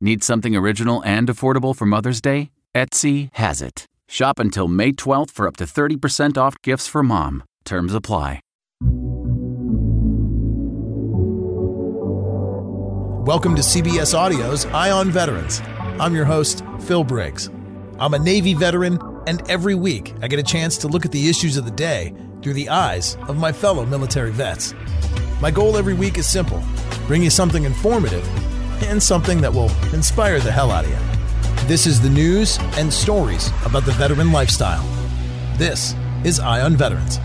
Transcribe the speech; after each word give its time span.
Need 0.00 0.22
something 0.22 0.54
original 0.54 1.02
and 1.04 1.26
affordable 1.26 1.74
for 1.74 1.84
Mother's 1.84 2.20
Day? 2.20 2.52
Etsy 2.72 3.30
has 3.32 3.60
it. 3.60 3.84
Shop 4.06 4.38
until 4.38 4.68
May 4.68 4.92
12th 4.92 5.32
for 5.32 5.48
up 5.48 5.56
to 5.56 5.64
30% 5.64 6.38
off 6.38 6.54
gifts 6.62 6.86
for 6.86 7.02
mom. 7.02 7.42
Terms 7.64 7.92
apply. 7.92 8.40
Welcome 13.26 13.56
to 13.56 13.62
CBS 13.62 14.14
Audio's 14.14 14.66
Eye 14.66 14.92
on 14.92 15.10
Veterans. 15.10 15.60
I'm 15.98 16.14
your 16.14 16.24
host, 16.26 16.62
Phil 16.82 17.02
Briggs. 17.02 17.50
I'm 17.98 18.14
a 18.14 18.20
Navy 18.20 18.54
veteran, 18.54 19.00
and 19.26 19.42
every 19.50 19.74
week 19.74 20.14
I 20.22 20.28
get 20.28 20.38
a 20.38 20.44
chance 20.44 20.78
to 20.78 20.86
look 20.86 21.06
at 21.06 21.10
the 21.10 21.28
issues 21.28 21.56
of 21.56 21.64
the 21.64 21.72
day 21.72 22.14
through 22.40 22.54
the 22.54 22.68
eyes 22.68 23.16
of 23.26 23.36
my 23.36 23.50
fellow 23.50 23.84
military 23.84 24.30
vets. 24.30 24.74
My 25.40 25.50
goal 25.50 25.76
every 25.76 25.94
week 25.94 26.18
is 26.18 26.28
simple 26.28 26.62
bring 27.08 27.22
you 27.22 27.30
something 27.30 27.64
informative 27.64 28.24
and 28.84 29.02
something 29.02 29.40
that 29.40 29.52
will 29.52 29.70
inspire 29.92 30.40
the 30.40 30.52
hell 30.52 30.70
out 30.70 30.84
of 30.84 30.90
you. 30.90 31.66
This 31.66 31.86
is 31.86 32.00
the 32.00 32.08
news 32.10 32.58
and 32.76 32.92
stories 32.92 33.50
about 33.64 33.84
the 33.84 33.92
veteran 33.92 34.32
lifestyle. 34.32 34.82
This 35.56 35.94
is 36.24 36.40
Eye 36.40 36.62
on 36.62 36.76
Veterans. 36.76 37.18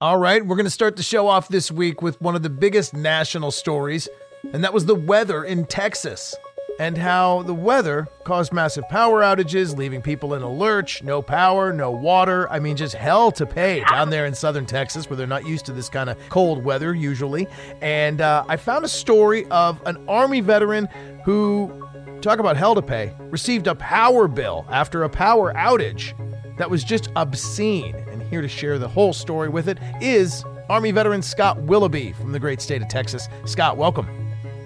All 0.00 0.18
right, 0.18 0.44
we're 0.44 0.56
going 0.56 0.66
to 0.66 0.70
start 0.70 0.96
the 0.96 1.02
show 1.02 1.28
off 1.28 1.48
this 1.48 1.70
week 1.70 2.02
with 2.02 2.20
one 2.20 2.34
of 2.34 2.42
the 2.42 2.50
biggest 2.50 2.92
national 2.92 3.52
stories, 3.52 4.08
and 4.52 4.64
that 4.64 4.74
was 4.74 4.86
the 4.86 4.96
weather 4.96 5.44
in 5.44 5.64
Texas 5.64 6.34
and 6.78 6.96
how 6.96 7.42
the 7.42 7.54
weather 7.54 8.08
caused 8.24 8.52
massive 8.52 8.88
power 8.88 9.20
outages, 9.20 9.76
leaving 9.76 10.02
people 10.02 10.34
in 10.34 10.42
a 10.42 10.50
lurch, 10.50 11.02
no 11.02 11.22
power, 11.22 11.72
no 11.72 11.90
water. 11.90 12.50
I 12.50 12.58
mean, 12.58 12.76
just 12.76 12.94
hell 12.94 13.30
to 13.32 13.46
pay 13.46 13.84
down 13.90 14.10
there 14.10 14.26
in 14.26 14.34
southern 14.34 14.66
Texas 14.66 15.08
where 15.08 15.16
they're 15.16 15.26
not 15.26 15.46
used 15.46 15.66
to 15.66 15.72
this 15.72 15.88
kind 15.88 16.10
of 16.10 16.18
cold 16.28 16.64
weather 16.64 16.94
usually. 16.94 17.46
And 17.80 18.20
uh, 18.20 18.44
I 18.48 18.56
found 18.56 18.84
a 18.84 18.88
story 18.88 19.46
of 19.46 19.80
an 19.86 20.02
Army 20.08 20.40
veteran 20.40 20.88
who, 21.24 21.88
talk 22.20 22.38
about 22.38 22.56
hell 22.56 22.74
to 22.74 22.82
pay, 22.82 23.14
received 23.18 23.66
a 23.66 23.74
power 23.74 24.28
bill 24.28 24.66
after 24.70 25.04
a 25.04 25.08
power 25.08 25.52
outage 25.54 26.16
that 26.58 26.70
was 26.70 26.84
just 26.84 27.10
obscene. 27.16 27.94
And 28.10 28.22
here 28.22 28.42
to 28.42 28.48
share 28.48 28.78
the 28.78 28.88
whole 28.88 29.12
story 29.12 29.48
with 29.48 29.68
it 29.68 29.78
is 30.00 30.44
Army 30.68 30.90
veteran 30.90 31.22
Scott 31.22 31.60
Willoughby 31.62 32.12
from 32.12 32.32
the 32.32 32.38
great 32.38 32.60
state 32.60 32.82
of 32.82 32.88
Texas. 32.88 33.28
Scott, 33.44 33.76
welcome. 33.76 34.08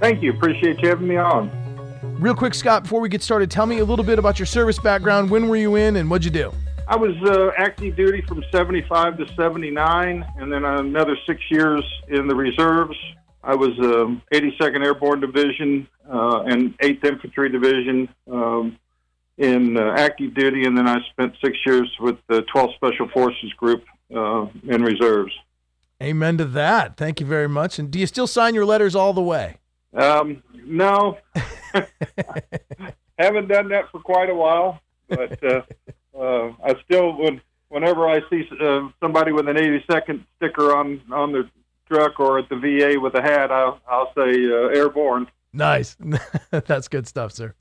Thank 0.01 0.23
you. 0.23 0.33
Appreciate 0.33 0.81
you 0.83 0.89
having 0.89 1.09
me 1.09 1.17
on. 1.17 1.66
Real 2.19 2.35
quick, 2.35 2.55
Scott, 2.55 2.85
before 2.85 3.01
we 3.03 3.11
get 3.11 3.23
started, 3.23 3.51
tell 3.51 3.67
me 3.67 3.81
a 3.81 3.85
little 3.85 4.05
bit 4.05 4.19
about 4.19 4.39
your 4.39 4.47
service 4.47 4.79
background. 4.79 5.29
When 5.29 5.49
were 5.49 5.57
you 5.57 5.77
in 5.77 5.97
and 5.97 6.09
what'd 6.11 6.25
you 6.25 6.31
do? 6.31 6.51
I 6.89 6.97
was 6.97 7.15
uh, 7.27 7.51
active 7.59 7.95
duty 7.95 8.23
from 8.27 8.43
75 8.51 9.19
to 9.19 9.27
79, 9.35 10.25
and 10.39 10.51
then 10.51 10.65
another 10.65 11.15
six 11.27 11.43
years 11.51 11.85
in 12.09 12.27
the 12.27 12.35
reserves. 12.35 12.97
I 13.45 13.55
was 13.55 13.79
um, 13.81 14.23
82nd 14.33 14.83
Airborne 14.83 15.21
Division 15.21 15.87
uh, 16.11 16.45
and 16.47 16.77
8th 16.79 17.05
Infantry 17.05 17.51
Division 17.51 18.09
um, 18.33 18.79
in 19.37 19.77
uh, 19.77 19.95
active 19.99 20.35
duty, 20.35 20.65
and 20.65 20.77
then 20.77 20.89
I 20.89 20.97
spent 21.11 21.35
six 21.45 21.59
years 21.67 21.95
with 22.01 22.17
the 22.29 22.43
12th 22.55 22.77
Special 22.77 23.11
Forces 23.11 23.53
Group 23.59 23.85
uh, 24.15 24.47
in 24.67 24.83
reserves. 24.83 25.33
Amen 26.03 26.39
to 26.39 26.47
that. 26.47 26.97
Thank 26.97 27.21
you 27.21 27.27
very 27.27 27.49
much. 27.49 27.79
And 27.79 27.91
do 27.91 27.99
you 27.99 28.07
still 28.07 28.27
sign 28.27 28.55
your 28.55 28.65
letters 28.65 28.95
all 28.95 29.13
the 29.13 29.23
way? 29.23 29.57
Um, 29.97 30.43
no, 30.55 31.17
haven't 33.19 33.49
done 33.49 33.69
that 33.69 33.91
for 33.91 34.01
quite 34.01 34.29
a 34.29 34.35
while, 34.35 34.81
but 35.09 35.43
uh, 35.43 35.63
uh, 36.19 36.53
I 36.63 36.75
still 36.85 37.17
when 37.17 37.41
whenever 37.69 38.07
I 38.09 38.21
see 38.29 38.49
uh, 38.61 38.89
somebody 39.01 39.33
with 39.33 39.49
an 39.49 39.57
82nd 39.57 40.25
sticker 40.37 40.77
on 40.77 41.01
on 41.11 41.33
their 41.33 41.49
truck 41.89 42.21
or 42.21 42.39
at 42.39 42.49
the 42.49 42.57
VA 42.57 43.01
with 43.01 43.15
a 43.15 43.23
hat, 43.23 43.51
I'll 43.51 43.81
I'll 43.89 44.13
say 44.15 44.31
uh, 44.47 44.77
airborne. 44.77 45.29
Nice, 45.53 45.97
that's 46.51 46.89
good 46.89 47.07
stuff, 47.07 47.33
sir. 47.33 47.55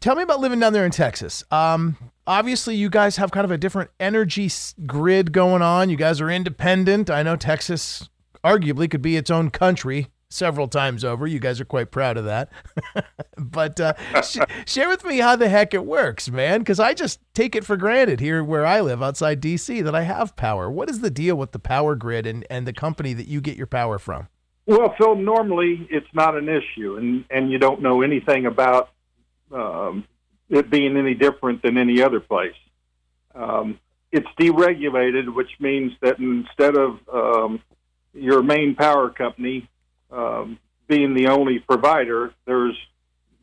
Tell 0.00 0.16
me 0.16 0.22
about 0.22 0.40
living 0.40 0.58
down 0.58 0.72
there 0.72 0.84
in 0.84 0.90
Texas. 0.90 1.44
Um, 1.50 1.96
obviously, 2.26 2.74
you 2.74 2.90
guys 2.90 3.16
have 3.16 3.30
kind 3.30 3.44
of 3.44 3.50
a 3.50 3.56
different 3.56 3.90
energy 4.00 4.50
grid 4.84 5.32
going 5.32 5.62
on. 5.62 5.88
You 5.88 5.96
guys 5.96 6.20
are 6.20 6.28
independent. 6.28 7.08
I 7.08 7.22
know 7.22 7.36
Texas 7.36 8.08
arguably 8.44 8.90
could 8.90 9.00
be 9.00 9.16
its 9.16 9.30
own 9.30 9.50
country 9.50 10.08
several 10.30 10.68
times 10.68 11.04
over. 11.04 11.26
You 11.26 11.38
guys 11.38 11.60
are 11.60 11.64
quite 11.64 11.90
proud 11.90 12.16
of 12.16 12.24
that. 12.26 12.50
but 13.36 13.80
uh, 13.80 13.94
sh- 14.22 14.38
share 14.66 14.88
with 14.88 15.04
me 15.04 15.18
how 15.18 15.36
the 15.36 15.48
heck 15.48 15.74
it 15.74 15.84
works, 15.84 16.30
man, 16.30 16.60
because 16.60 16.78
I 16.78 16.94
just 16.94 17.20
take 17.34 17.54
it 17.54 17.64
for 17.64 17.76
granted 17.76 18.20
here 18.20 18.44
where 18.44 18.66
I 18.66 18.80
live 18.80 19.02
outside 19.02 19.40
DC 19.40 19.82
that 19.84 19.94
I 19.94 20.02
have 20.02 20.36
power. 20.36 20.70
What 20.70 20.90
is 20.90 21.00
the 21.00 21.10
deal 21.10 21.36
with 21.36 21.52
the 21.52 21.58
power 21.58 21.94
grid 21.94 22.26
and, 22.26 22.46
and 22.50 22.66
the 22.66 22.72
company 22.72 23.12
that 23.14 23.28
you 23.28 23.40
get 23.40 23.56
your 23.56 23.66
power 23.66 23.98
from? 23.98 24.28
Well, 24.66 24.94
Phil, 24.98 25.16
normally 25.16 25.86
it's 25.90 26.12
not 26.12 26.36
an 26.36 26.48
issue, 26.48 26.96
and, 26.96 27.24
and 27.30 27.50
you 27.50 27.58
don't 27.58 27.80
know 27.80 28.02
anything 28.02 28.44
about 28.44 28.90
um, 29.50 30.04
it 30.50 30.68
being 30.68 30.96
any 30.96 31.14
different 31.14 31.62
than 31.62 31.78
any 31.78 32.02
other 32.02 32.20
place. 32.20 32.54
Um, 33.34 33.80
it's 34.12 34.28
deregulated, 34.38 35.34
which 35.34 35.50
means 35.58 35.92
that 36.02 36.18
instead 36.18 36.76
of 36.76 36.98
um, 37.10 37.62
your 38.12 38.42
main 38.42 38.74
power 38.74 39.08
company 39.08 39.68
um, 40.10 40.58
being 40.86 41.14
the 41.14 41.28
only 41.28 41.58
provider, 41.58 42.32
there's 42.46 42.76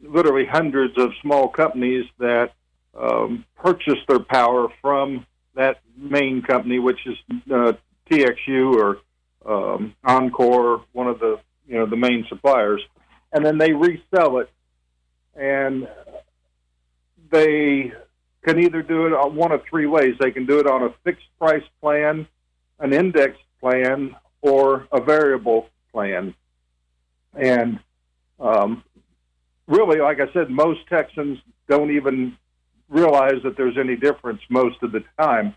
literally 0.02 0.46
hundreds 0.46 0.98
of 0.98 1.12
small 1.22 1.48
companies 1.48 2.06
that 2.20 2.54
um, 3.00 3.46
purchase 3.56 4.00
their 4.08 4.20
power 4.20 4.68
from 4.82 5.26
that 5.56 5.80
main 5.98 6.42
company, 6.42 6.80
which 6.80 7.06
is 7.06 7.18
uh, 7.52 7.74
TXU 8.10 8.74
or 8.76 9.00
um, 9.46 9.96
Oncor, 10.06 10.84
one 10.92 11.08
of 11.08 11.20
the 11.20 11.40
you 11.68 11.78
know 11.78 11.86
the 11.86 11.96
main 11.96 12.26
suppliers, 12.30 12.82
and 13.32 13.46
then 13.46 13.58
they 13.58 13.74
resell 13.74 14.40
it, 14.40 14.50
and 15.36 15.88
they 17.32 17.92
can 18.44 18.60
either 18.60 18.82
do 18.82 19.08
it 19.08 19.14
on 19.14 19.36
one 19.36 19.52
of 19.52 19.62
three 19.70 19.88
ways. 19.88 20.16
They 20.20 20.32
can 20.32 20.46
do 20.46 20.60
it 20.60 20.68
on 20.68 20.84
a 20.84 20.94
fixed 21.04 21.28
price 21.40 21.64
plan, 21.82 22.28
an 22.80 22.94
index 22.94 23.38
plan, 23.60 24.16
or 24.42 24.88
a 24.92 25.02
variable 25.02 25.70
plan. 25.92 26.36
And 27.36 27.80
um, 28.40 28.84
really, 29.68 30.00
like 30.00 30.20
I 30.20 30.32
said, 30.34 30.50
most 30.50 30.82
Texans 30.88 31.40
don't 31.68 31.92
even 31.92 32.38
realize 32.90 33.42
that 33.44 33.58
there's 33.58 33.78
any 33.78 33.96
difference 33.96 34.42
most 34.50 34.82
of 34.84 34.92
the 34.92 35.04
time. 35.20 35.56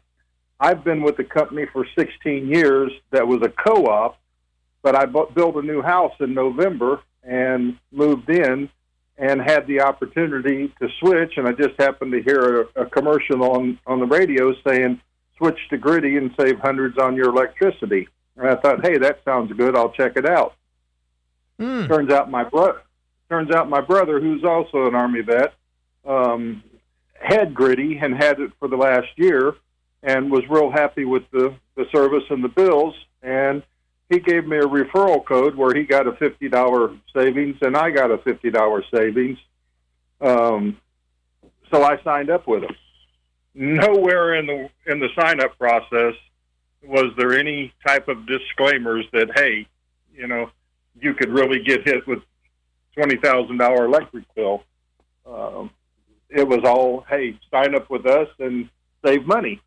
I've 0.60 0.82
been 0.82 1.02
with 1.02 1.16
the 1.16 1.25
company 1.25 1.66
for 1.72 1.86
16 1.96 2.48
years 2.48 2.90
that 3.10 3.26
was 3.26 3.42
a 3.42 3.48
co 3.48 3.86
op, 3.86 4.19
but 4.82 4.96
I 4.96 5.06
bu- 5.06 5.30
built 5.34 5.56
a 5.56 5.62
new 5.62 5.82
house 5.82 6.14
in 6.20 6.34
November 6.34 7.00
and 7.22 7.78
moved 7.92 8.28
in 8.30 8.69
and 9.19 9.40
had 9.40 9.66
the 9.66 9.82
opportunity 9.82 10.72
to 10.80 10.88
switch. 11.00 11.34
And 11.36 11.46
I 11.46 11.52
just 11.52 11.75
happened 11.78 12.12
to 12.12 12.22
hear 12.22 12.62
a, 12.76 12.82
a 12.82 12.86
commercial 12.86 13.42
on, 13.44 13.78
on 13.86 14.00
the 14.00 14.06
radio 14.06 14.54
saying, 14.66 15.00
switch 15.36 15.58
to 15.70 15.78
Griddy 15.78 16.16
and 16.16 16.34
save 16.38 16.58
hundreds 16.58 16.98
on 16.98 17.14
your 17.14 17.28
electricity. 17.28 18.08
And 18.36 18.48
I 18.48 18.56
thought, 18.56 18.84
hey, 18.84 18.98
that 18.98 19.20
sounds 19.25 19.52
good. 19.52 19.76
I'll 19.76 19.92
check 19.92 20.12
it 20.16 20.26
out. 20.26 20.54
Mm. 21.60 21.88
Turns 21.88 22.12
out 22.12 22.31
my 22.31 22.44
brother, 22.44 22.82
turns 23.28 23.50
out 23.50 23.69
my 23.69 23.81
brother, 23.81 24.20
who's 24.20 24.44
also 24.44 24.87
an 24.87 24.94
Army 24.94 25.22
vet, 25.22 25.55
um, 26.06 26.62
had 27.20 27.55
Griddy 27.55 27.99
and 27.99 28.14
had 28.14 28.40
it 28.40 28.52
for 28.58 28.69
the 28.69 28.76
last 28.76 29.08
year, 29.16 29.55
and 30.02 30.31
was 30.31 30.43
real 30.49 30.70
happy 30.70 31.05
with 31.05 31.25
the 31.32 31.55
the 31.75 31.87
service 31.93 32.25
and 32.31 32.43
the 32.43 32.49
bills. 32.49 32.94
And 33.22 33.62
he 34.08 34.20
gave 34.20 34.46
me 34.46 34.56
a 34.58 34.62
referral 34.62 35.25
code 35.25 35.55
where 35.55 35.75
he 35.75 35.84
got 35.84 36.06
a 36.06 36.12
fifty 36.12 36.49
dollar 36.49 36.96
savings 37.14 37.56
and 37.61 37.76
I 37.76 37.90
got 37.90 38.11
a 38.11 38.19
fifty 38.19 38.50
dollar 38.50 38.84
savings. 38.94 39.38
Um, 40.20 40.78
so 41.70 41.82
I 41.82 42.02
signed 42.02 42.31
up 42.31 42.46
with 42.46 42.64
him. 42.64 42.76
Nowhere 43.54 44.34
in 44.34 44.46
the 44.46 44.70
in 44.87 45.00
the 45.00 45.08
sign 45.19 45.40
up 45.40 45.58
process 45.58 46.14
was 46.82 47.12
there 47.16 47.37
any 47.37 47.72
type 47.87 48.08
of 48.08 48.26
disclaimers 48.26 49.04
that 49.12 49.31
hey, 49.37 49.66
you 50.14 50.26
know, 50.26 50.50
you 51.00 51.15
could 51.15 51.31
really 51.31 51.61
get 51.61 51.87
hit 51.87 52.06
with 52.06 52.21
twenty 52.95 53.17
thousand 53.17 53.59
dollar 53.59 53.85
electric 53.85 54.25
bill. 54.35 54.65
Um, 55.27 55.71
it 56.29 56.47
was 56.47 56.61
all 56.65 57.05
hey, 57.09 57.39
sign 57.50 57.75
up 57.75 57.91
with 57.91 58.06
us 58.06 58.29
and 58.39 58.69
save 59.05 59.27
money. 59.27 59.61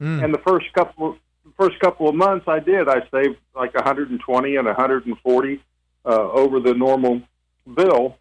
Mm. 0.00 0.24
And 0.24 0.34
the 0.34 0.38
first 0.38 0.66
couple 0.72 1.16
first 1.56 1.78
couple 1.80 2.08
of 2.08 2.14
months 2.14 2.46
I 2.48 2.58
did, 2.58 2.88
I 2.88 3.00
saved 3.10 3.36
like 3.54 3.74
120 3.74 4.56
and 4.56 4.66
140 4.66 5.62
uh, 6.04 6.08
over 6.10 6.60
the 6.60 6.74
normal 6.74 7.22
bill. 7.74 8.18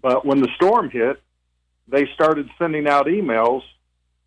But 0.00 0.24
when 0.26 0.40
the 0.40 0.48
storm 0.56 0.90
hit, 0.90 1.20
they 1.88 2.06
started 2.14 2.50
sending 2.58 2.86
out 2.86 3.06
emails 3.06 3.62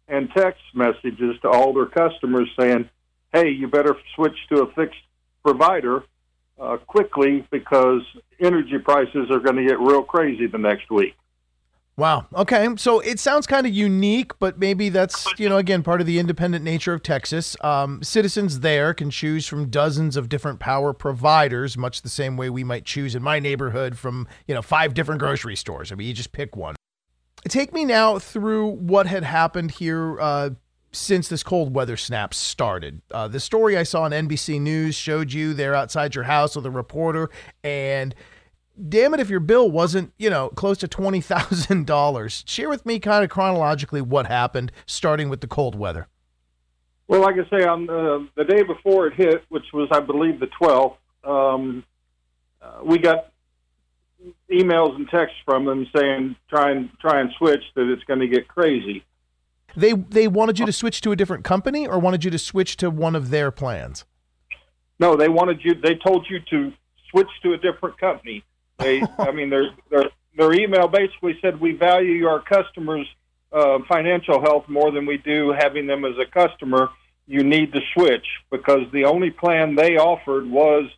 and 0.07 0.29
text 0.35 0.61
messages 0.73 1.39
to 1.43 1.49
all 1.49 1.73
their 1.73 1.85
customers 1.85 2.49
saying, 2.59 2.89
"Hey, 3.31 3.49
you 3.49 3.67
better 3.67 3.95
switch 4.15 4.35
to 4.49 4.63
a 4.63 4.71
fixed 4.73 4.99
provider 5.43 6.03
uh, 6.61 6.77
quickly 6.77 7.45
because 7.51 8.01
energy 8.39 8.77
prices 8.77 9.29
are 9.31 9.39
going 9.39 9.57
to 9.57 9.65
get 9.65 9.79
real 9.79 10.03
crazy 10.03 10.47
the 10.47 10.57
next 10.57 10.89
week." 10.89 11.15
Wow. 11.97 12.25
Okay. 12.33 12.67
So 12.77 12.99
it 13.01 13.19
sounds 13.19 13.45
kind 13.45 13.67
of 13.67 13.73
unique, 13.73 14.39
but 14.39 14.57
maybe 14.57 14.89
that's, 14.89 15.27
you 15.37 15.49
know, 15.49 15.57
again, 15.57 15.83
part 15.83 15.99
of 16.01 16.07
the 16.07 16.19
independent 16.19 16.63
nature 16.63 16.93
of 16.93 17.03
Texas. 17.03 17.55
Um, 17.61 18.01
citizens 18.01 18.61
there 18.61 18.93
can 18.93 19.11
choose 19.11 19.45
from 19.45 19.69
dozens 19.69 20.15
of 20.15 20.29
different 20.29 20.59
power 20.59 20.93
providers, 20.93 21.77
much 21.77 22.01
the 22.01 22.09
same 22.09 22.37
way 22.37 22.49
we 22.49 22.63
might 22.63 22.85
choose 22.85 23.13
in 23.13 23.21
my 23.21 23.39
neighborhood 23.39 23.99
from, 23.99 24.27
you 24.47 24.55
know, 24.55 24.61
five 24.61 24.93
different 24.93 25.19
grocery 25.19 25.55
stores. 25.55 25.91
I 25.91 25.95
mean, 25.95 26.07
you 26.07 26.13
just 26.13 26.31
pick 26.31 26.55
one. 26.55 26.75
Take 27.47 27.73
me 27.73 27.85
now 27.85 28.19
through 28.19 28.67
what 28.67 29.05
had 29.05 29.23
happened 29.23 29.71
here 29.71 30.19
uh, 30.19 30.51
since 30.91 31.27
this 31.27 31.43
cold 31.43 31.73
weather 31.73 31.97
snap 31.97 32.33
started. 32.33 33.01
Uh, 33.11 33.27
the 33.27 33.39
story 33.39 33.77
I 33.77 33.83
saw 33.83 34.03
on 34.03 34.11
NBC 34.11 34.59
News 34.59 34.95
showed 34.95 35.31
you 35.31 35.53
there 35.53 35.73
outside 35.73 36.15
your 36.15 36.25
house 36.25 36.55
with 36.55 36.65
a 36.65 36.71
reporter 36.71 37.29
and 37.63 38.13
damn 38.89 39.13
it 39.13 39.19
if 39.19 39.29
your 39.29 39.39
bill 39.39 39.69
wasn't, 39.69 40.13
you 40.17 40.29
know, 40.29 40.49
close 40.49 40.77
to 40.79 40.87
$20,000. 40.87 42.43
Share 42.47 42.69
with 42.69 42.85
me 42.85 42.99
kind 42.99 43.23
of 43.23 43.29
chronologically 43.29 44.01
what 44.01 44.27
happened, 44.27 44.71
starting 44.85 45.29
with 45.29 45.41
the 45.41 45.47
cold 45.47 45.75
weather. 45.75 46.07
Well, 47.07 47.21
like 47.21 47.35
I 47.35 47.49
say, 47.49 47.65
on 47.65 47.87
the, 47.87 48.45
day 48.45 48.63
before 48.63 49.07
it 49.07 49.13
hit, 49.15 49.43
which 49.49 49.65
was, 49.73 49.89
I 49.91 49.99
believe, 49.99 50.39
the 50.39 50.47
12th, 50.61 50.95
um, 51.23 51.83
uh, 52.61 52.79
we 52.83 52.99
got 52.99 53.31
emails 54.49 54.95
and 54.95 55.09
texts 55.09 55.37
from 55.43 55.65
them 55.65 55.87
saying, 55.95 56.35
try 56.49 56.71
and, 56.71 56.89
try 56.99 57.19
and 57.19 57.31
switch, 57.37 57.63
that 57.75 57.91
it's 57.91 58.03
going 58.05 58.21
to 58.21 58.27
get 58.27 58.47
crazy. 58.47 59.03
They, 59.75 59.93
they 59.93 60.27
wanted 60.27 60.59
you 60.59 60.65
to 60.65 60.73
switch 60.73 61.01
to 61.01 61.11
a 61.11 61.15
different 61.15 61.43
company 61.43 61.87
or 61.87 61.99
wanted 61.99 62.23
you 62.23 62.31
to 62.31 62.39
switch 62.39 62.77
to 62.77 62.89
one 62.89 63.15
of 63.15 63.29
their 63.29 63.51
plans? 63.51 64.05
No, 64.99 65.15
they 65.15 65.29
wanted 65.29 65.63
you, 65.63 65.75
they 65.75 65.95
told 65.95 66.27
you 66.29 66.39
to 66.51 66.73
switch 67.09 67.29
to 67.43 67.53
a 67.53 67.57
different 67.57 67.97
company. 67.99 68.43
They, 68.77 69.01
I 69.17 69.31
mean, 69.31 69.49
their 69.49 69.69
their 69.89 70.05
their 70.37 70.53
email 70.53 70.87
basically 70.87 71.37
said 71.41 71.59
we 71.59 71.73
value 71.73 72.25
our 72.27 72.41
customers' 72.41 73.07
uh, 73.51 73.79
financial 73.87 74.41
health 74.41 74.67
more 74.67 74.91
than 74.91 75.05
we 75.05 75.17
do 75.17 75.53
having 75.57 75.87
them 75.87 76.05
as 76.05 76.13
a 76.17 76.25
customer. 76.25 76.89
You 77.27 77.43
need 77.43 77.73
to 77.73 77.81
switch 77.93 78.25
because 78.49 78.81
the 78.91 79.05
only 79.05 79.29
plan 79.29 79.75
they 79.75 79.97
offered 79.97 80.49
was 80.49 80.89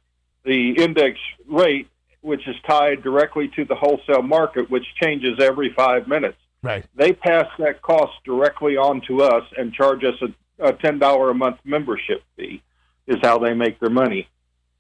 the 0.46 0.72
index 0.72 1.20
rate, 1.48 1.88
which 2.22 2.48
is 2.48 2.56
tied 2.68 3.04
directly 3.04 3.50
to 3.56 3.66
the 3.66 3.75
wholesale 3.75 4.22
market, 4.22 4.70
which 4.70 4.86
changes 5.02 5.40
every 5.40 5.74
five 5.74 6.08
minutes. 6.08 6.38
Right. 6.63 6.86
They 6.95 7.13
pass 7.13 7.45
that 7.60 7.81
cost 7.83 8.13
directly 8.25 8.77
on 8.77 9.01
to 9.07 9.21
us 9.21 9.44
and 9.57 9.74
charge 9.74 10.04
us 10.04 10.15
a, 10.21 10.68
a 10.69 10.74
ten 10.74 10.98
dollar 10.98 11.30
a 11.30 11.36
month 11.36 11.57
membership 11.63 12.24
fee. 12.36 12.63
Is 13.06 13.18
how 13.21 13.38
they 13.38 13.54
make 13.54 13.81
their 13.81 13.89
money. 13.89 14.30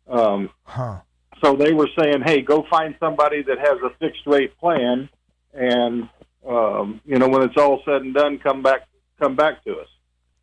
Um, 0.07 0.49
huh 0.63 1.01
so 1.43 1.55
they 1.55 1.73
were 1.73 1.89
saying, 1.99 2.21
"Hey, 2.25 2.41
go 2.41 2.65
find 2.69 2.95
somebody 2.99 3.43
that 3.43 3.59
has 3.59 3.77
a 3.83 3.89
fixed 3.99 4.25
rate 4.25 4.57
plan, 4.57 5.09
and 5.53 6.09
um, 6.47 7.01
you 7.05 7.19
know 7.19 7.27
when 7.27 7.43
it's 7.43 7.57
all 7.57 7.81
said 7.85 8.01
and 8.01 8.13
done, 8.13 8.39
come 8.39 8.63
back, 8.63 8.87
come 9.19 9.35
back 9.35 9.63
to 9.65 9.77
us." 9.79 9.87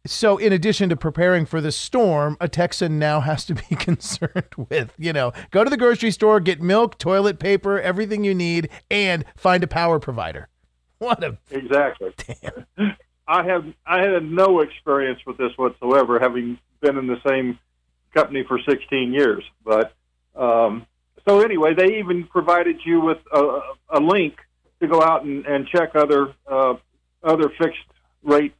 So, 0.06 0.38
in 0.38 0.52
addition 0.52 0.88
to 0.88 0.96
preparing 0.96 1.44
for 1.44 1.60
the 1.60 1.72
storm, 1.72 2.37
a 2.40 2.48
Texan 2.48 2.98
now 2.98 3.20
has 3.20 3.44
to 3.46 3.54
be 3.54 3.62
concerned 3.76 4.54
with, 4.56 4.94
you 4.96 5.12
know, 5.12 5.32
go 5.50 5.62
to 5.62 5.69
the 5.69 5.76
grocery 5.76 6.10
store, 6.10 6.40
get 6.40 6.62
milk, 6.62 6.96
toilet 6.96 7.38
paper, 7.38 7.78
everything 7.78 8.25
you 8.25 8.34
need, 8.34 8.70
and 8.90 9.26
find 9.37 9.62
a 9.62 9.66
power 9.66 9.98
provider. 9.98 10.48
What 11.06 11.25
a 11.25 11.38
exactly. 11.50 12.12
Damn. 12.76 12.97
I 13.26 13.43
have 13.44 13.64
I 13.87 14.02
had 14.02 14.23
no 14.23 14.61
experience 14.61 15.20
with 15.26 15.38
this 15.38 15.52
whatsoever, 15.56 16.19
having 16.20 16.58
been 16.82 16.99
in 16.99 17.06
the 17.06 17.17
same 17.26 17.58
company 18.12 18.44
for 18.47 18.58
16 18.69 19.12
years. 19.14 19.43
But 19.64 19.94
um, 20.37 20.87
so 21.26 21.41
anyway, 21.41 21.73
they 21.75 21.99
even 22.00 22.25
provided 22.26 22.81
you 22.85 23.00
with 23.00 23.19
a, 23.32 23.61
a 23.91 24.00
link 24.00 24.35
to 24.81 24.88
go 24.88 25.02
out 25.02 25.25
and, 25.25 25.47
and 25.47 25.67
check 25.69 25.94
other 25.94 26.35
uh, 26.47 26.75
other 27.23 27.49
fixed 27.58 27.79
rate 28.23 28.55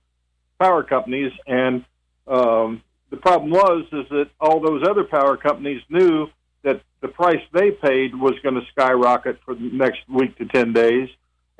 power 0.59 0.83
companies. 0.83 1.33
And 1.47 1.85
um, 2.27 2.83
the 3.11 3.17
problem 3.17 3.51
was 3.51 3.85
is 3.93 4.09
that 4.11 4.31
all 4.41 4.61
those 4.61 4.83
other 4.89 5.05
power 5.05 5.37
companies 5.37 5.83
knew 5.89 6.29
that 6.63 6.81
the 7.01 7.09
price 7.09 7.43
they 7.53 7.71
paid 7.71 8.15
was 8.15 8.35
going 8.43 8.55
to 8.55 8.67
skyrocket 8.71 9.41
for 9.45 9.55
the 9.55 9.71
next 9.73 10.01
week 10.09 10.37
to 10.39 10.47
ten 10.47 10.73
days, 10.73 11.09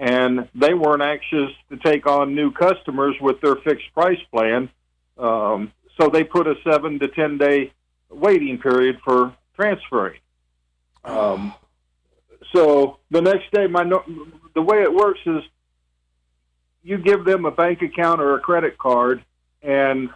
and 0.01 0.49
they 0.55 0.73
weren't 0.73 1.03
anxious 1.03 1.51
to 1.69 1.77
take 1.77 2.07
on 2.07 2.35
new 2.35 2.51
customers 2.51 3.15
with 3.21 3.39
their 3.43 3.57
fixed 3.57 3.93
price 3.93 4.19
plan. 4.33 4.71
Um, 5.19 5.73
so 6.01 6.09
they 6.09 6.25
put 6.25 6.47
a 6.47 6.55
seven 6.65 6.99
to 7.01 7.09
ten 7.09 7.37
day 7.37 7.73
waiting 8.09 8.59
period 8.59 8.99
for 9.05 9.37
transferring. 9.55 10.19
Um, 11.05 11.53
so 12.55 12.99
the 13.11 13.21
next 13.21 13.53
day, 13.53 13.67
my 13.67 13.85
the 14.55 14.63
way 14.63 14.83
it 14.83 14.93
works 14.93 15.21
is 15.27 15.43
you 16.83 16.97
give 16.97 17.27
them 17.27 17.45
a 17.45 17.51
bank 17.51 17.83
account 17.83 18.23
or 18.23 18.35
a 18.37 18.41
credit 18.41 18.79
card, 18.79 19.23
and 19.63 20.09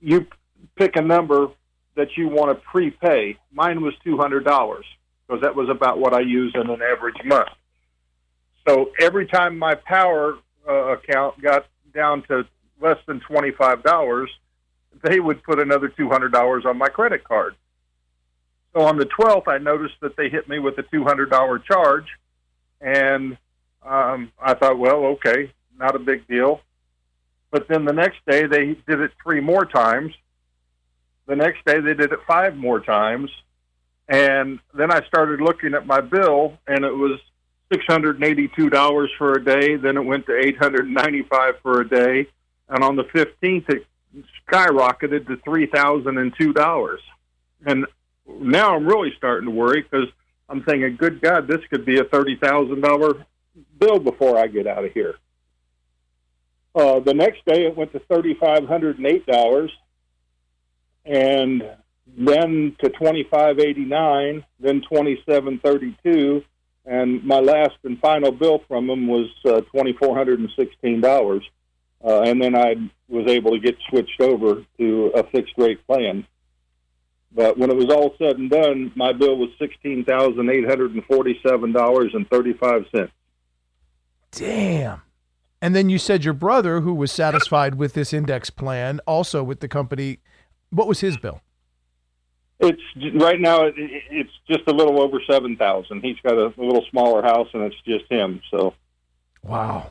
you 0.00 0.28
pick 0.76 0.94
a 0.94 1.02
number 1.02 1.48
that 1.96 2.16
you 2.16 2.28
want 2.28 2.56
to 2.56 2.64
prepay. 2.70 3.36
Mine 3.52 3.82
was 3.82 3.94
two 4.04 4.16
hundred 4.16 4.44
dollars 4.44 4.84
because 5.26 5.42
that 5.42 5.56
was 5.56 5.68
about 5.68 5.98
what 5.98 6.14
I 6.14 6.20
use 6.20 6.52
in 6.54 6.70
an 6.70 6.80
average 6.82 7.16
month. 7.24 7.48
So 8.66 8.92
every 9.00 9.26
time 9.26 9.58
my 9.58 9.74
power 9.74 10.38
uh, 10.68 10.72
account 10.72 11.40
got 11.42 11.66
down 11.94 12.22
to 12.24 12.44
less 12.80 12.98
than 13.06 13.20
twenty 13.20 13.50
five 13.50 13.82
dollars, 13.82 14.30
they 15.02 15.20
would 15.20 15.42
put 15.42 15.60
another 15.60 15.88
two 15.88 16.08
hundred 16.08 16.32
dollars 16.32 16.64
on 16.66 16.78
my 16.78 16.88
credit 16.88 17.24
card. 17.24 17.54
So 18.74 18.82
on 18.82 18.98
the 18.98 19.06
12th, 19.06 19.46
I 19.46 19.58
noticed 19.58 19.94
that 20.00 20.16
they 20.16 20.28
hit 20.28 20.48
me 20.48 20.58
with 20.58 20.76
a 20.78 20.82
$200 20.82 21.64
charge, 21.64 22.06
and 22.80 23.38
um, 23.84 24.32
I 24.42 24.54
thought, 24.54 24.78
well, 24.78 25.04
okay, 25.14 25.52
not 25.78 25.94
a 25.94 26.00
big 26.00 26.26
deal. 26.26 26.60
But 27.52 27.68
then 27.68 27.84
the 27.84 27.92
next 27.92 28.18
day, 28.28 28.46
they 28.46 28.76
did 28.88 29.00
it 29.00 29.12
three 29.22 29.40
more 29.40 29.64
times. 29.64 30.12
The 31.26 31.36
next 31.36 31.64
day, 31.64 31.80
they 31.80 31.94
did 31.94 32.12
it 32.12 32.18
five 32.26 32.56
more 32.56 32.80
times. 32.80 33.30
And 34.08 34.58
then 34.74 34.90
I 34.90 35.06
started 35.06 35.40
looking 35.40 35.74
at 35.74 35.86
my 35.86 36.00
bill, 36.00 36.58
and 36.66 36.84
it 36.84 36.92
was 36.92 37.20
$682 37.72 39.08
for 39.18 39.32
a 39.32 39.44
day. 39.44 39.76
Then 39.76 39.96
it 39.96 40.04
went 40.04 40.26
to 40.26 40.36
895 40.36 41.54
for 41.62 41.80
a 41.80 41.88
day. 41.88 42.28
And 42.68 42.84
on 42.84 42.96
the 42.96 43.04
15th, 43.04 43.68
it 43.70 43.86
skyrocketed 44.48 45.26
to 45.26 45.36
$3,002. 45.38 46.98
And 47.66 47.86
now 48.26 48.74
I'm 48.74 48.86
really 48.86 49.12
starting 49.16 49.48
to 49.48 49.54
worry 49.54 49.82
because 49.82 50.08
I'm 50.48 50.62
thinking, 50.62 50.96
good 50.96 51.20
God, 51.20 51.46
this 51.48 51.60
could 51.70 51.84
be 51.84 51.98
a 51.98 52.04
thirty 52.04 52.36
thousand 52.36 52.80
dollar 52.80 53.24
bill 53.78 53.98
before 53.98 54.38
I 54.38 54.46
get 54.46 54.66
out 54.66 54.84
of 54.84 54.92
here. 54.92 55.14
Uh, 56.74 57.00
the 57.00 57.14
next 57.14 57.44
day, 57.46 57.66
it 57.66 57.76
went 57.76 57.92
to 57.92 58.00
thirty 58.00 58.34
five 58.34 58.66
hundred 58.66 58.98
and 61.06 61.62
then 62.16 62.76
to 62.82 62.88
twenty 62.90 63.24
five 63.30 63.58
eighty 63.58 63.84
nine, 63.84 64.44
then 64.60 64.82
twenty 64.82 65.22
seven 65.28 65.58
thirty 65.58 65.96
two, 66.04 66.42
and 66.86 67.24
my 67.24 67.40
last 67.40 67.76
and 67.84 67.98
final 68.00 68.30
bill 68.32 68.62
from 68.68 68.86
them 68.86 69.06
was 69.06 69.30
uh, 69.44 69.60
twenty 69.72 69.92
four 69.94 70.16
hundred 70.16 70.40
and 70.40 70.50
sixteen 70.56 71.00
dollars. 71.00 71.44
Uh, 72.04 72.20
and 72.20 72.42
then 72.42 72.54
I 72.54 72.76
was 73.08 73.26
able 73.30 73.52
to 73.52 73.58
get 73.58 73.76
switched 73.88 74.20
over 74.20 74.62
to 74.78 75.06
a 75.14 75.24
fixed 75.30 75.54
rate 75.56 75.86
plan 75.86 76.26
But 77.34 77.58
when 77.58 77.70
it 77.70 77.76
was 77.76 77.90
all 77.90 78.14
said 78.16 78.38
and 78.38 78.48
done, 78.48 78.92
my 78.94 79.12
bill 79.12 79.36
was 79.36 79.50
sixteen 79.58 80.04
thousand 80.04 80.48
eight 80.50 80.66
hundred 80.66 80.92
and 80.92 81.04
forty-seven 81.06 81.72
dollars 81.72 82.12
and 82.14 82.28
thirty-five 82.30 82.86
cents. 82.94 83.12
Damn. 84.30 85.02
And 85.60 85.74
then 85.74 85.88
you 85.88 85.98
said 85.98 86.24
your 86.24 86.34
brother, 86.34 86.82
who 86.82 86.94
was 86.94 87.10
satisfied 87.10 87.76
with 87.76 87.94
this 87.94 88.12
index 88.12 88.50
plan, 88.50 89.00
also 89.06 89.42
with 89.42 89.60
the 89.60 89.68
company, 89.68 90.18
what 90.70 90.86
was 90.86 91.00
his 91.00 91.16
bill? 91.16 91.40
It's 92.60 92.80
right 93.14 93.40
now. 93.40 93.64
It, 93.64 93.74
it's 93.76 94.30
just 94.48 94.62
a 94.66 94.72
little 94.72 95.00
over 95.00 95.20
seven 95.28 95.56
thousand. 95.56 96.02
He's 96.02 96.16
got 96.22 96.34
a, 96.34 96.46
a 96.46 96.62
little 96.62 96.84
smaller 96.90 97.22
house, 97.22 97.48
and 97.52 97.62
it's 97.64 97.80
just 97.86 98.10
him. 98.10 98.40
So, 98.50 98.74
wow. 99.42 99.90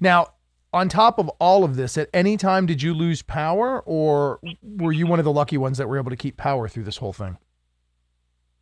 Now, 0.00 0.28
on 0.72 0.88
top 0.88 1.18
of 1.18 1.28
all 1.38 1.64
of 1.64 1.76
this, 1.76 1.96
at 1.96 2.08
any 2.12 2.36
time 2.36 2.66
did 2.66 2.82
you 2.82 2.92
lose 2.92 3.22
power, 3.22 3.80
or 3.86 4.40
were 4.62 4.92
you 4.92 5.06
one 5.06 5.18
of 5.18 5.24
the 5.24 5.32
lucky 5.32 5.56
ones 5.56 5.78
that 5.78 5.88
were 5.88 5.98
able 5.98 6.10
to 6.10 6.16
keep 6.16 6.36
power 6.36 6.68
through 6.68 6.84
this 6.84 6.98
whole 6.98 7.12
thing? 7.12 7.38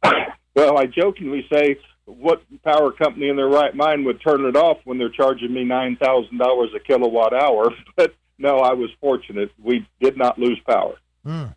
Well, 0.56 0.78
I 0.78 0.86
jokingly 0.86 1.44
say, 1.52 1.78
what 2.04 2.40
power 2.62 2.92
company 2.92 3.28
in 3.28 3.34
their 3.34 3.48
right 3.48 3.74
mind 3.74 4.06
would 4.06 4.20
turn 4.22 4.44
it 4.44 4.54
off 4.54 4.78
when 4.84 4.98
they're 4.98 5.08
charging 5.08 5.52
me 5.52 5.64
nine 5.64 5.96
thousand 5.96 6.38
dollars 6.38 6.70
a 6.76 6.78
kilowatt 6.78 7.34
hour? 7.34 7.70
But 7.96 8.14
no, 8.38 8.58
I 8.58 8.72
was 8.72 8.90
fortunate. 9.00 9.50
We 9.60 9.84
did 10.00 10.16
not 10.16 10.38
lose 10.38 10.60
power. 10.64 10.94
Mm. 11.26 11.56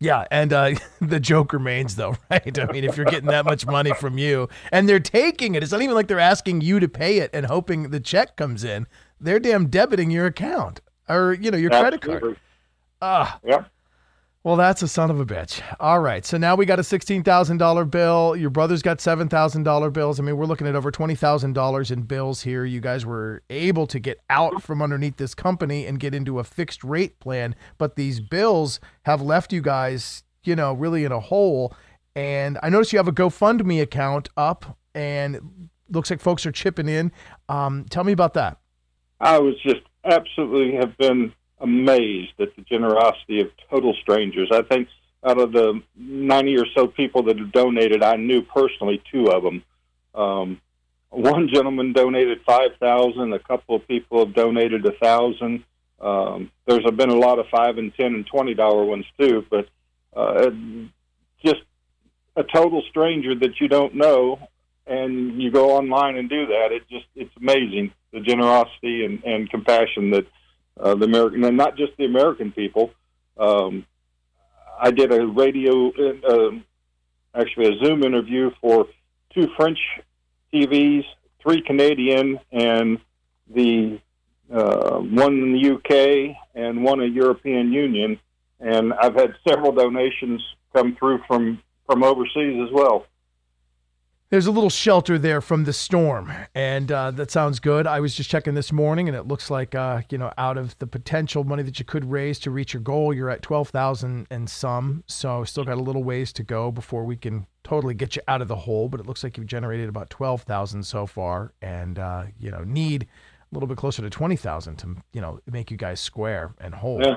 Yeah, 0.00 0.26
and 0.30 0.52
uh, 0.52 0.70
the 1.00 1.20
joke 1.20 1.52
remains, 1.52 1.96
though, 1.96 2.16
right? 2.30 2.58
I 2.58 2.72
mean, 2.72 2.84
if 2.84 2.96
you're 2.96 3.06
getting 3.06 3.28
that 3.30 3.44
much 3.44 3.66
money 3.66 3.92
from 3.94 4.18
you 4.18 4.48
and 4.70 4.88
they're 4.88 5.00
taking 5.00 5.54
it, 5.54 5.62
it's 5.62 5.72
not 5.72 5.82
even 5.82 5.94
like 5.94 6.08
they're 6.08 6.20
asking 6.20 6.60
you 6.60 6.80
to 6.80 6.88
pay 6.88 7.18
it 7.18 7.30
and 7.32 7.46
hoping 7.46 7.90
the 7.90 8.00
check 8.00 8.36
comes 8.36 8.64
in. 8.64 8.86
They're 9.20 9.40
damn 9.40 9.68
debiting 9.68 10.12
your 10.12 10.26
account 10.26 10.80
or 11.08 11.32
you 11.32 11.50
know 11.50 11.58
your 11.58 11.72
Absolutely. 11.72 11.98
credit 11.98 12.20
card. 12.20 12.36
Ah, 13.02 13.38
yeah. 13.44 13.64
Well, 14.48 14.56
that's 14.56 14.80
a 14.80 14.88
son 14.88 15.10
of 15.10 15.20
a 15.20 15.26
bitch. 15.26 15.60
All 15.78 16.00
right, 16.00 16.24
so 16.24 16.38
now 16.38 16.54
we 16.54 16.64
got 16.64 16.78
a 16.78 16.82
sixteen 16.82 17.22
thousand 17.22 17.58
dollar 17.58 17.84
bill. 17.84 18.34
Your 18.34 18.48
brother's 18.48 18.80
got 18.80 18.98
seven 18.98 19.28
thousand 19.28 19.64
dollar 19.64 19.90
bills. 19.90 20.18
I 20.18 20.22
mean, 20.22 20.38
we're 20.38 20.46
looking 20.46 20.66
at 20.66 20.74
over 20.74 20.90
twenty 20.90 21.14
thousand 21.14 21.52
dollars 21.52 21.90
in 21.90 22.04
bills 22.04 22.40
here. 22.40 22.64
You 22.64 22.80
guys 22.80 23.04
were 23.04 23.42
able 23.50 23.86
to 23.88 23.98
get 23.98 24.20
out 24.30 24.62
from 24.62 24.80
underneath 24.80 25.18
this 25.18 25.34
company 25.34 25.84
and 25.84 26.00
get 26.00 26.14
into 26.14 26.38
a 26.38 26.44
fixed 26.44 26.82
rate 26.82 27.20
plan, 27.20 27.56
but 27.76 27.96
these 27.96 28.20
bills 28.20 28.80
have 29.02 29.20
left 29.20 29.52
you 29.52 29.60
guys, 29.60 30.22
you 30.44 30.56
know, 30.56 30.72
really 30.72 31.04
in 31.04 31.12
a 31.12 31.20
hole. 31.20 31.76
And 32.16 32.58
I 32.62 32.70
noticed 32.70 32.94
you 32.94 32.98
have 32.98 33.06
a 33.06 33.12
GoFundMe 33.12 33.82
account 33.82 34.30
up, 34.34 34.78
and 34.94 35.68
looks 35.90 36.08
like 36.08 36.20
folks 36.20 36.46
are 36.46 36.52
chipping 36.52 36.88
in. 36.88 37.12
Um, 37.50 37.84
tell 37.90 38.02
me 38.02 38.12
about 38.12 38.32
that. 38.32 38.56
I 39.20 39.40
was 39.40 39.56
just 39.62 39.82
absolutely 40.06 40.74
have 40.76 40.96
been 40.96 41.34
amazed 41.60 42.32
at 42.40 42.54
the 42.56 42.62
generosity 42.62 43.40
of 43.40 43.50
total 43.70 43.94
strangers. 44.00 44.48
I 44.52 44.62
think 44.62 44.88
out 45.24 45.40
of 45.40 45.52
the 45.52 45.82
90 45.96 46.58
or 46.58 46.66
so 46.76 46.86
people 46.86 47.24
that 47.24 47.38
have 47.38 47.52
donated, 47.52 48.02
I 48.02 48.16
knew 48.16 48.42
personally 48.42 49.02
two 49.10 49.30
of 49.30 49.42
them. 49.42 49.62
Um, 50.14 50.60
one 51.10 51.48
gentleman 51.52 51.92
donated 51.92 52.40
5000 52.46 53.32
a 53.32 53.38
couple 53.38 53.76
of 53.76 53.86
people 53.88 54.24
have 54.24 54.34
donated 54.34 54.84
a 54.86 54.92
thousand 54.92 55.64
um, 56.00 56.50
there's 56.66 56.84
been 56.92 57.10
a 57.10 57.16
lot 57.16 57.38
of 57.38 57.46
five 57.48 57.78
and 57.78 57.94
ten 57.94 58.14
and 58.14 58.26
twenty 58.26 58.54
dollar 58.54 58.84
ones 58.84 59.06
too 59.18 59.44
but 59.50 59.68
uh, 60.14 60.50
just 61.44 61.62
a 62.36 62.44
total 62.44 62.82
stranger 62.90 63.34
that 63.34 63.60
you 63.60 63.68
don't 63.68 63.94
know 63.94 64.38
and 64.86 65.40
you 65.40 65.50
go 65.50 65.72
online 65.76 66.16
and 66.16 66.28
do 66.28 66.46
that 66.46 66.72
it 66.72 66.82
just 66.88 67.06
it's 67.16 67.34
amazing 67.36 67.90
the 68.12 68.20
generosity 68.20 69.04
and, 69.04 69.22
and 69.24 69.50
compassion 69.50 70.10
that 70.10 70.26
uh, 70.78 70.94
the 70.94 71.04
American, 71.04 71.44
and 71.44 71.56
not 71.56 71.76
just 71.76 71.92
the 71.96 72.04
American 72.04 72.52
people. 72.52 72.90
Um, 73.36 73.86
I 74.80 74.90
did 74.90 75.12
a 75.12 75.26
radio, 75.26 75.90
uh, 75.90 76.50
actually 77.34 77.74
a 77.74 77.84
Zoom 77.84 78.04
interview 78.04 78.50
for 78.60 78.86
two 79.34 79.48
French 79.56 79.78
TVs, 80.52 81.04
three 81.42 81.62
Canadian, 81.62 82.38
and 82.52 82.98
the 83.50 84.00
uh, 84.52 84.98
one 84.98 85.34
in 85.34 85.52
the 85.52 85.74
UK 85.74 86.36
and 86.54 86.82
one 86.82 87.00
a 87.00 87.06
European 87.06 87.72
Union. 87.72 88.18
And 88.60 88.92
I've 88.92 89.14
had 89.14 89.34
several 89.46 89.72
donations 89.72 90.42
come 90.74 90.96
through 90.96 91.20
from 91.26 91.60
from 91.86 92.02
overseas 92.02 92.62
as 92.66 92.72
well 92.72 93.06
there's 94.30 94.46
a 94.46 94.50
little 94.50 94.68
shelter 94.68 95.18
there 95.18 95.40
from 95.40 95.64
the 95.64 95.72
storm, 95.72 96.30
and 96.54 96.92
uh, 96.92 97.10
that 97.12 97.30
sounds 97.30 97.60
good. 97.60 97.86
I 97.86 98.00
was 98.00 98.14
just 98.14 98.28
checking 98.28 98.54
this 98.54 98.72
morning, 98.72 99.08
and 99.08 99.16
it 99.16 99.26
looks 99.26 99.50
like 99.50 99.74
uh, 99.74 100.02
you 100.10 100.18
know 100.18 100.32
out 100.36 100.58
of 100.58 100.78
the 100.78 100.86
potential 100.86 101.44
money 101.44 101.62
that 101.62 101.78
you 101.78 101.84
could 101.84 102.04
raise 102.04 102.38
to 102.40 102.50
reach 102.50 102.74
your 102.74 102.82
goal, 102.82 103.14
you're 103.14 103.30
at 103.30 103.40
twelve 103.40 103.70
thousand 103.70 104.26
and 104.30 104.48
some. 104.50 105.02
So 105.06 105.44
still 105.44 105.64
got 105.64 105.78
a 105.78 105.82
little 105.82 106.04
ways 106.04 106.32
to 106.34 106.42
go 106.42 106.70
before 106.70 107.04
we 107.04 107.16
can 107.16 107.46
totally 107.64 107.94
get 107.94 108.16
you 108.16 108.22
out 108.28 108.42
of 108.42 108.48
the 108.48 108.56
hole. 108.56 108.88
But 108.88 109.00
it 109.00 109.06
looks 109.06 109.24
like 109.24 109.38
you've 109.38 109.46
generated 109.46 109.88
about 109.88 110.10
twelve 110.10 110.42
thousand 110.42 110.82
so 110.84 111.06
far, 111.06 111.52
and 111.62 111.98
uh, 111.98 112.24
you 112.38 112.50
know 112.50 112.64
need 112.64 113.06
a 113.50 113.54
little 113.54 113.66
bit 113.66 113.78
closer 113.78 114.02
to 114.02 114.10
twenty 114.10 114.36
thousand 114.36 114.76
to 114.76 114.96
you 115.12 115.22
know 115.22 115.40
make 115.50 115.70
you 115.70 115.78
guys 115.78 116.00
square 116.00 116.52
and 116.60 116.74
whole. 116.74 117.00
Yeah. 117.02 117.16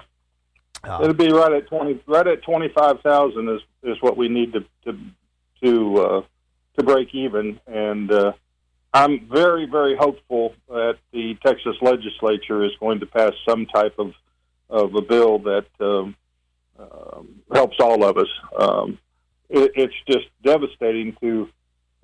Uh, 0.83 0.99
It'll 1.03 1.13
be 1.13 1.31
right 1.31 1.51
at 1.51 1.67
twenty, 1.67 2.01
right 2.07 2.25
at 2.25 2.41
twenty 2.41 2.69
five 2.69 3.01
thousand 3.01 3.49
is 3.49 3.61
is 3.83 4.01
what 4.01 4.15
we 4.15 4.29
need 4.29 4.53
to 4.53 4.61
to 4.85 4.97
to 5.61 5.97
uh, 5.97 6.21
to 6.77 6.83
break 6.83 7.13
even. 7.13 7.59
And 7.67 8.11
uh, 8.11 8.33
I'm 8.93 9.27
very, 9.27 9.65
very 9.65 9.95
hopeful 9.95 10.53
that 10.67 10.97
the 11.11 11.35
Texas 11.45 11.75
legislature 11.81 12.63
is 12.63 12.71
going 12.79 12.99
to 12.99 13.05
pass 13.05 13.31
some 13.47 13.65
type 13.65 13.95
of, 13.97 14.13
of 14.69 14.95
a 14.95 15.01
bill 15.01 15.39
that 15.39 15.67
um, 15.79 16.15
uh, 16.77 17.21
helps 17.53 17.77
all 17.79 18.03
of 18.03 18.17
us. 18.17 18.29
Um, 18.57 18.97
it, 19.49 19.71
it's 19.75 19.93
just 20.09 20.27
devastating 20.43 21.15
to 21.21 21.49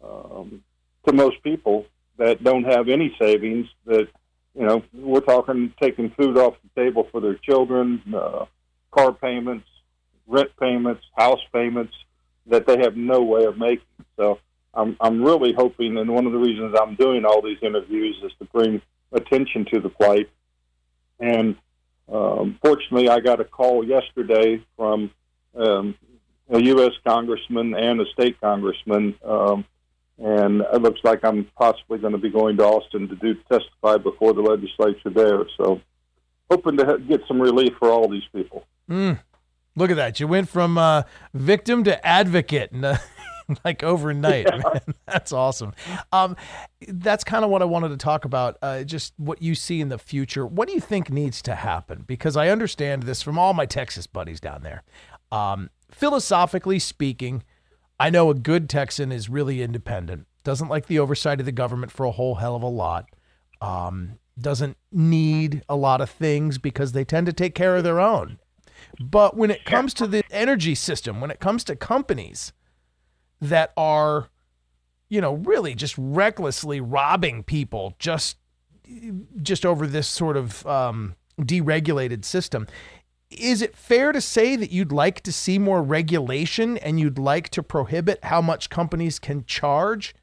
um, 0.03 0.63
to 1.07 1.13
most 1.13 1.41
people 1.43 1.85
that 2.17 2.43
don't 2.43 2.65
have 2.65 2.89
any 2.89 3.15
savings. 3.19 3.67
That 3.85 4.07
you 4.53 4.65
know, 4.65 4.83
we're 4.93 5.21
talking 5.21 5.73
taking 5.81 6.09
food 6.11 6.37
off 6.37 6.55
the 6.63 6.81
table 6.81 7.07
for 7.11 7.21
their 7.21 7.35
children, 7.35 8.01
uh, 8.13 8.45
car 8.91 9.13
payments, 9.13 9.67
rent 10.27 10.49
payments, 10.59 11.03
house 11.17 11.41
payments 11.53 11.93
that 12.47 12.65
they 12.65 12.77
have 12.79 12.95
no 12.95 13.21
way 13.21 13.45
of 13.45 13.57
making. 13.57 13.85
So 14.17 14.39
I'm, 14.77 14.95
I'm 15.01 15.23
really 15.23 15.53
hoping, 15.53 15.97
and 15.97 16.09
one 16.09 16.25
of 16.25 16.31
the 16.31 16.37
reasons 16.37 16.75
I'm 16.79 16.95
doing 16.95 17.25
all 17.25 17.41
these 17.41 17.57
interviews 17.61 18.15
is 18.23 18.31
to 18.39 18.45
bring 18.45 18.81
attention 19.11 19.65
to 19.73 19.79
the 19.79 19.89
plight. 19.89 20.29
And 21.19 21.55
um, 22.11 22.59
fortunately, 22.61 23.09
I 23.09 23.19
got 23.19 23.41
a 23.41 23.43
call 23.43 23.83
yesterday 23.83 24.63
from 24.77 25.11
um, 25.55 25.95
a 26.49 26.61
U.S. 26.61 26.93
congressman 27.05 27.73
and 27.73 27.99
a 27.99 28.05
state 28.13 28.39
congressman, 28.39 29.15
um, 29.25 29.65
and 30.19 30.61
it 30.61 30.81
looks 30.81 31.01
like 31.03 31.25
I'm 31.25 31.45
possibly 31.57 31.97
going 31.97 32.13
to 32.13 32.19
be 32.19 32.29
going 32.29 32.57
to 32.57 32.63
Austin 32.63 33.07
to 33.09 33.15
do 33.15 33.35
testify 33.51 33.97
before 33.97 34.33
the 34.33 34.41
legislature 34.41 35.09
there. 35.09 35.43
So, 35.57 35.81
hoping 36.49 36.77
to 36.77 36.99
get 36.99 37.21
some 37.27 37.41
relief 37.41 37.73
for 37.79 37.89
all 37.89 38.07
these 38.07 38.23
people. 38.33 38.65
Mm. 38.89 39.19
Look 39.75 39.91
at 39.91 39.97
that! 39.97 40.19
You 40.19 40.27
went 40.27 40.49
from 40.49 40.77
uh, 40.77 41.03
victim 41.33 41.83
to 41.83 42.05
advocate, 42.05 42.71
like 43.65 43.83
overnight. 43.83 44.47
Yeah. 44.49 44.57
Man. 44.57 44.81
That's 45.07 45.31
awesome. 45.31 45.73
Um, 46.11 46.35
that's 46.87 47.23
kind 47.23 47.43
of 47.43 47.49
what 47.49 47.61
I 47.61 47.65
wanted 47.65 47.89
to 47.89 47.97
talk 47.97 48.25
about. 48.25 48.57
Uh, 48.61 48.83
just 48.83 49.13
what 49.17 49.41
you 49.41 49.55
see 49.55 49.81
in 49.81 49.89
the 49.89 49.97
future. 49.97 50.45
What 50.45 50.67
do 50.67 50.73
you 50.73 50.81
think 50.81 51.09
needs 51.09 51.41
to 51.43 51.55
happen? 51.55 52.03
Because 52.05 52.37
I 52.37 52.49
understand 52.49 53.03
this 53.03 53.21
from 53.21 53.39
all 53.39 53.53
my 53.53 53.65
Texas 53.65 54.05
buddies 54.05 54.39
down 54.39 54.63
there. 54.63 54.83
Um, 55.31 55.69
philosophically 55.89 56.79
speaking, 56.79 57.43
I 57.99 58.09
know 58.09 58.29
a 58.29 58.35
good 58.35 58.69
Texan 58.69 59.11
is 59.11 59.29
really 59.29 59.61
independent, 59.61 60.27
doesn't 60.43 60.67
like 60.67 60.85
the 60.87 60.99
oversight 60.99 61.39
of 61.39 61.45
the 61.45 61.51
government 61.51 61.91
for 61.91 62.05
a 62.05 62.11
whole 62.11 62.35
hell 62.35 62.55
of 62.55 62.63
a 62.63 62.67
lot. 62.67 63.09
Um, 63.59 64.19
doesn't 64.39 64.77
need 64.91 65.63
a 65.67 65.75
lot 65.75 65.99
of 65.99 66.09
things 66.09 66.57
because 66.57 66.91
they 66.91 67.03
tend 67.03 67.25
to 67.25 67.33
take 67.33 67.55
care 67.55 67.75
of 67.75 67.83
their 67.83 67.99
own. 67.99 68.37
But 68.99 69.35
when 69.35 69.51
it 69.51 69.65
comes 69.65 69.93
to 69.95 70.07
the 70.07 70.23
energy 70.31 70.75
system, 70.75 71.19
when 71.21 71.31
it 71.31 71.39
comes 71.39 71.63
to 71.65 71.75
companies, 71.75 72.53
that 73.41 73.71
are, 73.77 74.29
you 75.09 75.21
know, 75.21 75.35
really 75.35 75.75
just 75.75 75.95
recklessly 75.97 76.79
robbing 76.79 77.43
people 77.43 77.95
just 77.99 78.37
just 79.41 79.65
over 79.65 79.85
this 79.85 80.07
sort 80.07 80.37
of 80.37 80.65
um, 80.65 81.15
deregulated 81.39 82.23
system. 82.23 82.67
Is 83.29 83.61
it 83.61 83.75
fair 83.75 84.13
to 84.13 84.21
say 84.21 84.55
that 84.55 84.71
you'd 84.71 84.93
like 84.93 85.21
to 85.21 85.33
see 85.33 85.59
more 85.59 85.83
regulation 85.83 86.77
and 86.77 86.99
you'd 86.99 87.19
like 87.19 87.49
to 87.49 87.63
prohibit 87.63 88.23
how 88.23 88.41
much 88.41 88.69
companies 88.69 89.19
can 89.19 89.43
charge? 89.45 90.15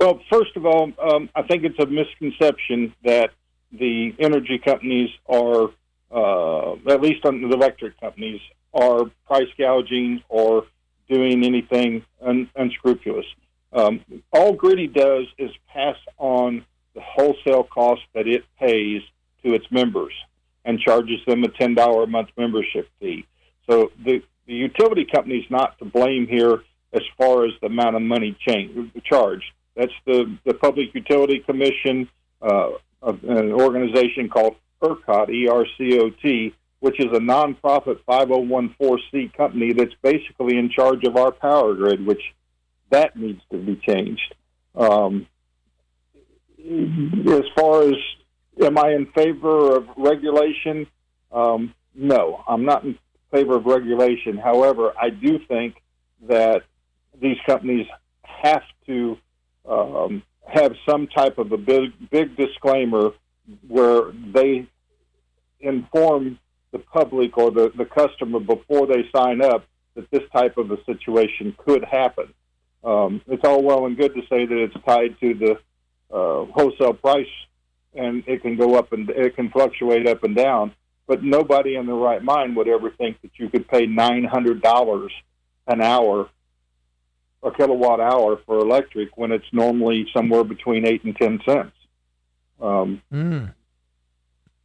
Well, 0.00 0.20
first 0.30 0.56
of 0.56 0.64
all, 0.64 0.92
um, 1.02 1.28
I 1.34 1.42
think 1.42 1.64
it's 1.64 1.78
a 1.78 1.86
misconception 1.86 2.94
that 3.04 3.30
the 3.72 4.14
energy 4.18 4.58
companies 4.58 5.10
are, 5.28 5.68
uh, 6.10 6.74
at 6.88 7.02
least 7.02 7.24
on 7.26 7.42
the 7.42 7.48
electric 7.48 8.00
companies, 8.00 8.40
are 8.72 9.04
price 9.26 9.48
gouging 9.58 10.22
or 10.28 10.64
doing 11.08 11.44
anything 11.44 12.04
un- 12.20 12.50
unscrupulous. 12.56 13.26
Um, 13.72 14.00
all 14.32 14.52
Gritty 14.52 14.86
does 14.86 15.26
is 15.38 15.50
pass 15.72 15.96
on 16.18 16.64
the 16.94 17.00
wholesale 17.00 17.64
cost 17.64 18.02
that 18.14 18.26
it 18.26 18.44
pays 18.58 19.02
to 19.44 19.54
its 19.54 19.66
members 19.70 20.12
and 20.64 20.78
charges 20.80 21.20
them 21.26 21.44
a 21.44 21.48
ten 21.48 21.74
dollar 21.74 22.04
a 22.04 22.06
month 22.06 22.30
membership 22.36 22.88
fee. 23.00 23.26
So 23.68 23.92
the 24.04 24.22
the 24.46 24.54
utility 24.54 25.04
company 25.04 25.38
is 25.38 25.50
not 25.50 25.78
to 25.78 25.84
blame 25.84 26.26
here 26.26 26.62
as 26.92 27.02
far 27.18 27.44
as 27.44 27.52
the 27.60 27.66
amount 27.66 27.96
of 27.96 28.02
money 28.02 28.36
change, 28.46 28.90
charged. 29.04 29.44
That's 29.74 29.92
the, 30.06 30.36
the 30.44 30.54
Public 30.54 30.94
Utility 30.94 31.40
Commission, 31.40 32.08
uh, 32.40 32.70
an 33.02 33.52
organization 33.52 34.28
called 34.28 34.56
ERCOT, 34.82 35.30
E-R-C-O-T, 35.30 36.54
which 36.80 37.00
is 37.00 37.06
a 37.06 37.20
nonprofit 37.20 37.98
5014C 38.08 39.32
company 39.34 39.72
that's 39.72 39.94
basically 40.02 40.58
in 40.58 40.70
charge 40.70 41.04
of 41.04 41.16
our 41.16 41.32
power 41.32 41.74
grid, 41.74 42.04
which 42.06 42.22
that 42.90 43.16
needs 43.16 43.40
to 43.50 43.58
be 43.58 43.76
changed. 43.76 44.34
Um, 44.74 45.26
as 46.58 47.44
far 47.56 47.82
as 47.82 47.94
am 48.62 48.78
I 48.78 48.92
in 48.92 49.06
favor 49.14 49.76
of 49.76 49.88
regulation? 49.96 50.86
Um, 51.32 51.74
no, 51.94 52.42
I'm 52.46 52.64
not 52.64 52.84
in 52.84 52.98
favor 53.32 53.56
of 53.56 53.66
regulation. 53.66 54.36
However, 54.36 54.92
I 55.00 55.10
do 55.10 55.38
think 55.48 55.76
that 56.28 56.62
these 57.20 57.36
companies 57.46 57.86
have 58.22 58.62
to 58.86 59.18
um, 59.68 60.22
have 60.46 60.72
some 60.88 61.06
type 61.08 61.38
of 61.38 61.52
a 61.52 61.56
big, 61.56 61.92
big 62.10 62.36
disclaimer 62.36 63.10
where 63.66 64.12
they 64.32 64.66
inform 65.60 66.38
the 66.76 66.82
public 66.84 67.36
or 67.38 67.50
the, 67.50 67.72
the 67.76 67.84
customer 67.84 68.40
before 68.40 68.86
they 68.86 69.08
sign 69.14 69.40
up 69.40 69.64
that 69.94 70.10
this 70.10 70.22
type 70.32 70.58
of 70.58 70.70
a 70.70 70.84
situation 70.84 71.54
could 71.56 71.84
happen. 71.84 72.32
Um, 72.84 73.22
it's 73.26 73.44
all 73.44 73.62
well 73.62 73.86
and 73.86 73.96
good 73.96 74.14
to 74.14 74.20
say 74.28 74.44
that 74.44 74.58
it's 74.58 74.76
tied 74.86 75.18
to 75.20 75.34
the 75.34 75.52
uh, 76.14 76.44
wholesale 76.52 76.92
price 76.92 77.26
and 77.94 78.22
it 78.26 78.42
can 78.42 78.56
go 78.56 78.76
up 78.76 78.92
and 78.92 79.08
it 79.10 79.34
can 79.36 79.50
fluctuate 79.50 80.06
up 80.06 80.22
and 80.22 80.36
down. 80.36 80.72
But 81.06 81.22
nobody 81.22 81.76
in 81.76 81.86
their 81.86 81.94
right 81.94 82.22
mind 82.22 82.56
would 82.56 82.68
ever 82.68 82.90
think 82.90 83.20
that 83.22 83.30
you 83.36 83.48
could 83.48 83.68
pay 83.68 83.86
nine 83.86 84.24
hundred 84.24 84.60
dollars 84.60 85.12
an 85.66 85.80
hour, 85.80 86.28
a 87.42 87.50
kilowatt 87.52 88.00
hour 88.00 88.40
for 88.44 88.58
electric 88.58 89.16
when 89.16 89.30
it's 89.32 89.46
normally 89.52 90.06
somewhere 90.12 90.44
between 90.44 90.84
eight 90.84 91.04
and 91.04 91.16
ten 91.16 91.40
cents. 91.46 91.76
Um, 92.60 93.02
mm. 93.12 93.54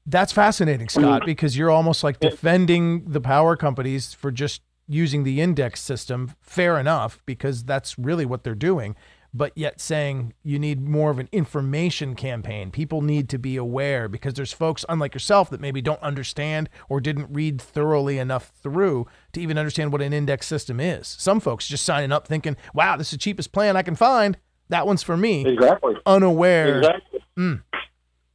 That's 0.06 0.32
fascinating, 0.32 0.90
Scott, 0.90 1.24
because 1.26 1.58
you're 1.58 1.70
almost 1.70 2.04
like 2.04 2.20
defending 2.20 3.06
the 3.12 3.22
power 3.22 3.56
companies 3.56 4.14
for 4.14 4.32
just 4.32 4.62
using 4.88 5.24
the 5.24 5.42
index 5.42 5.80
system. 5.82 6.34
Fair 6.42 6.80
enough, 6.80 7.22
because 7.26 7.64
that's 7.64 7.98
really 8.00 8.26
what 8.26 8.44
they're 8.44 8.56
doing 8.56 8.96
but 9.34 9.58
yet 9.58 9.80
saying 9.80 10.34
you 10.44 10.60
need 10.60 10.88
more 10.88 11.10
of 11.10 11.20
an 11.20 11.30
information 11.32 12.16
campaign. 12.16 12.72
People 12.72 13.02
need 13.02 13.30
to 13.30 13.38
be 13.38 13.56
aware 13.56 14.08
because 14.08 14.34
there's 14.34 14.52
folks, 14.52 14.84
unlike 14.90 15.14
yourself, 15.14 15.50
that 15.50 15.62
maybe 15.62 15.82
don't 15.82 16.02
understand 16.02 16.70
or 16.90 17.00
didn't 17.00 17.30
read 17.32 17.62
thoroughly 17.62 18.18
enough 18.18 18.52
through 18.62 19.08
to 19.34 19.42
even 19.42 19.58
understand 19.58 19.92
what 19.92 20.02
an 20.02 20.14
index 20.14 20.48
system 20.48 20.80
is. 20.80 21.08
Some 21.08 21.40
folks 21.40 21.68
just 21.68 21.86
signing 21.86 22.12
up 22.12 22.28
thinking, 22.28 22.58
wow, 22.74 22.98
this 22.98 23.08
is 23.08 23.12
the 23.12 23.18
cheapest 23.18 23.52
plan 23.52 23.78
I 23.78 23.84
can 23.84 23.96
find. 23.96 24.38
That 24.70 24.86
one's 24.86 25.04
for 25.04 25.18
me. 25.18 25.46
Exactly. 25.46 25.96
Unaware. 26.06 26.78
Exactly. 26.80 27.20
Mm. 27.38 27.64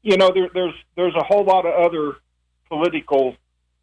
You 0.06 0.16
know, 0.16 0.30
there, 0.32 0.48
there's 0.54 0.74
there's 0.94 1.16
a 1.16 1.24
whole 1.24 1.44
lot 1.44 1.66
of 1.66 1.74
other 1.74 2.18
political 2.68 3.34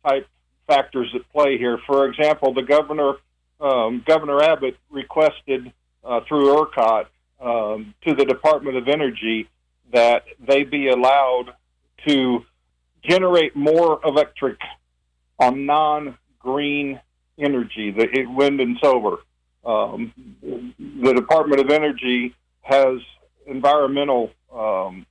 type 0.08 0.26
factors 0.68 1.14
at 1.14 1.30
play 1.34 1.58
here. 1.58 1.78
For 1.86 2.06
example, 2.06 2.54
the 2.54 2.62
governor, 2.62 3.16
um, 3.60 4.02
Governor 4.08 4.42
Abbott, 4.42 4.78
requested 4.90 5.74
uh, 6.02 6.22
through 6.26 6.56
ERCOT 6.56 7.08
um, 7.42 7.94
to 8.08 8.16
the 8.16 8.24
Department 8.24 8.78
of 8.78 8.88
Energy 8.88 9.50
that 9.92 10.24
they 10.40 10.64
be 10.64 10.88
allowed 10.88 11.56
to 12.08 12.46
generate 13.04 13.54
more 13.54 14.00
electric 14.06 14.60
on 15.40 15.66
non-green 15.66 17.02
energy, 17.38 17.92
the 17.92 18.08
wind 18.28 18.62
and 18.62 18.78
solar. 18.82 19.18
Um, 19.66 20.14
the 20.42 21.14
Department 21.14 21.60
of 21.60 21.70
Energy 21.70 22.34
has 22.62 23.00
environmental 23.46 24.32
um, 24.56 25.06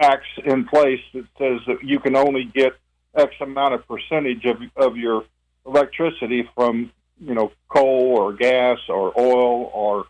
acts 0.00 0.28
in 0.44 0.64
place 0.66 1.00
that 1.12 1.26
says 1.38 1.60
that 1.66 1.82
you 1.82 2.00
can 2.00 2.16
only 2.16 2.44
get 2.44 2.72
X 3.14 3.32
amount 3.40 3.74
of 3.74 3.86
percentage 3.86 4.44
of, 4.44 4.56
of 4.76 4.96
your 4.96 5.24
electricity 5.66 6.48
from, 6.54 6.90
you 7.20 7.34
know, 7.34 7.52
coal 7.68 8.16
or 8.18 8.32
gas 8.32 8.78
or 8.88 9.12
oil 9.18 9.70
or 9.72 10.04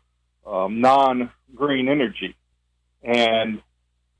um, 0.46 0.80
non 0.80 1.30
green 1.54 1.88
energy. 1.88 2.34
And 3.02 3.60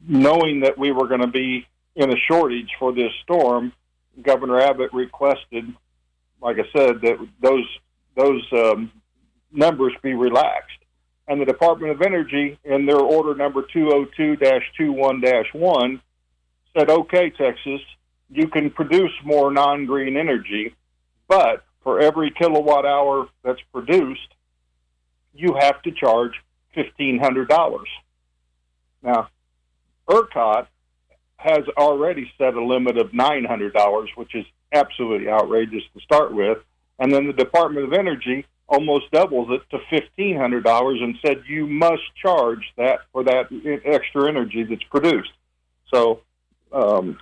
knowing 0.07 0.61
that 0.61 0.77
we 0.79 0.93
were 0.93 1.09
going 1.09 1.23
to 1.23 1.27
be 1.27 1.67
in 1.97 2.11
a 2.11 2.17
shortage 2.29 2.71
for 2.79 2.93
this 2.93 3.13
storm, 3.23 3.73
Governor 4.23 4.61
Abbott 4.61 4.93
requested, 4.93 5.73
like 6.41 6.59
I 6.59 6.65
said, 6.77 7.01
that 7.03 7.29
those 7.41 7.67
those 8.17 8.43
um, 8.53 8.93
numbers 9.51 9.93
be 10.03 10.15
relaxed. 10.15 10.79
And 11.27 11.41
the 11.41 11.47
Department 11.47 11.93
of 11.93 12.03
Energy, 12.03 12.59
in 12.65 12.87
their 12.87 13.01
order 13.01 13.35
number 13.35 13.63
202-21-1, 13.63 16.01
said, 16.77 16.91
"Okay, 16.91 17.31
Texas, 17.31 17.81
you 18.31 18.49
can 18.49 18.71
produce 18.71 19.13
more 19.25 19.51
non-green 19.51 20.17
energy, 20.17 20.75
but 21.29 21.65
for 21.83 22.01
every 22.01 22.31
kilowatt 22.31 22.85
hour 22.85 23.29
that's 23.43 23.61
produced, 23.73 24.35
you 25.35 25.55
have 25.59 25.81
to 25.83 25.93
charge 25.93 26.33
$1,500. 26.75 27.87
Now, 29.03 29.29
ERCOT 30.09 30.67
has 31.37 31.69
already 31.77 32.33
set 32.39 32.55
a 32.55 32.65
limit 32.65 32.99
of 32.99 33.13
$900, 33.13 34.17
which 34.17 34.35
is 34.35 34.47
absolutely 34.73 35.29
outrageous 35.29 35.85
to 35.95 36.01
start 36.01 36.33
with. 36.33 36.59
And 36.99 37.13
then 37.13 37.27
the 37.27 37.33
Department 37.33 37.87
of 37.87 37.93
Energy 37.93 38.47
almost 38.67 39.11
doubles 39.11 39.49
it 39.51 39.63
to 39.71 39.79
$1,500 40.19 41.03
and 41.03 41.17
said 41.25 41.43
you 41.47 41.67
must 41.67 42.03
charge 42.21 42.73
that 42.77 43.01
for 43.13 43.23
that 43.25 43.47
extra 43.85 44.29
energy 44.29 44.65
that's 44.65 44.83
produced. 44.85 45.33
So 45.93 46.21
um, 46.73 47.19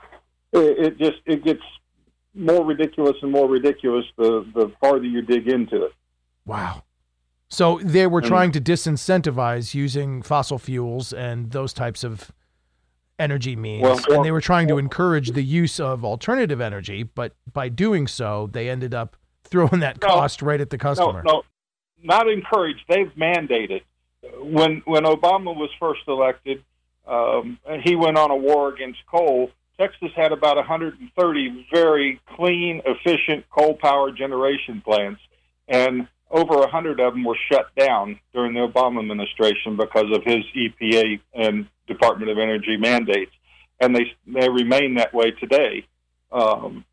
it, 0.52 0.86
it 0.86 0.98
just 0.98 1.18
it 1.26 1.44
gets 1.44 1.62
more 2.34 2.64
ridiculous 2.64 3.16
and 3.22 3.30
more 3.30 3.48
ridiculous 3.48 4.06
the, 4.16 4.46
the 4.54 4.72
farther 4.80 5.04
you 5.04 5.22
dig 5.22 5.48
into 5.48 5.84
it. 5.84 5.92
Wow. 6.46 6.84
So 7.48 7.80
they 7.82 8.06
were 8.06 8.22
trying 8.22 8.52
to 8.52 8.60
disincentivize 8.62 9.74
using 9.74 10.22
fossil 10.22 10.58
fuels 10.58 11.12
and 11.12 11.50
those 11.50 11.74
types 11.74 12.02
of 12.02 12.32
energy 13.18 13.56
means. 13.56 13.82
Well, 13.82 14.00
well, 14.08 14.16
and 14.16 14.24
they 14.24 14.30
were 14.30 14.40
trying 14.40 14.68
to 14.68 14.78
encourage 14.78 15.32
the 15.32 15.42
use 15.42 15.78
of 15.78 16.02
alternative 16.02 16.62
energy, 16.62 17.02
but 17.02 17.34
by 17.52 17.68
doing 17.68 18.06
so, 18.06 18.48
they 18.50 18.70
ended 18.70 18.94
up 18.94 19.16
throwing 19.52 19.80
that 19.80 20.00
no, 20.00 20.08
cost 20.08 20.42
right 20.42 20.60
at 20.60 20.70
the 20.70 20.78
customer. 20.78 21.22
No, 21.24 21.32
no, 21.32 21.42
not 22.02 22.28
encouraged. 22.28 22.80
They've 22.88 23.12
mandated. 23.16 23.82
When 24.40 24.82
when 24.84 25.04
Obama 25.04 25.54
was 25.54 25.70
first 25.78 26.00
elected, 26.08 26.64
um, 27.06 27.58
he 27.82 27.94
went 27.94 28.16
on 28.18 28.30
a 28.30 28.36
war 28.36 28.74
against 28.74 28.98
coal. 29.06 29.50
Texas 29.78 30.10
had 30.16 30.32
about 30.32 30.56
130 30.56 31.66
very 31.72 32.20
clean, 32.36 32.82
efficient 32.86 33.44
coal 33.50 33.74
power 33.74 34.10
generation 34.10 34.80
plants, 34.84 35.20
and 35.68 36.08
over 36.30 36.62
a 36.62 36.68
hundred 36.68 36.98
of 37.00 37.12
them 37.12 37.24
were 37.24 37.36
shut 37.50 37.74
down 37.76 38.18
during 38.32 38.54
the 38.54 38.60
Obama 38.60 39.00
administration 39.00 39.76
because 39.76 40.06
of 40.14 40.22
his 40.24 40.44
EPA 40.56 41.20
and 41.34 41.66
Department 41.86 42.30
of 42.30 42.38
Energy 42.38 42.76
mandates, 42.76 43.32
and 43.80 43.94
they 43.94 44.12
they 44.26 44.48
remain 44.48 44.94
that 44.94 45.12
way 45.12 45.32
today. 45.32 45.84
Um, 46.30 46.84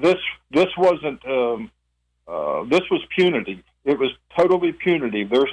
this 0.00 0.16
this 0.50 0.68
wasn't 0.76 1.24
um, 1.26 1.70
uh, 2.28 2.64
this 2.64 2.82
was 2.90 3.02
punitive. 3.16 3.58
It 3.84 3.98
was 3.98 4.10
totally 4.36 4.72
punitive. 4.72 5.30
There's 5.30 5.52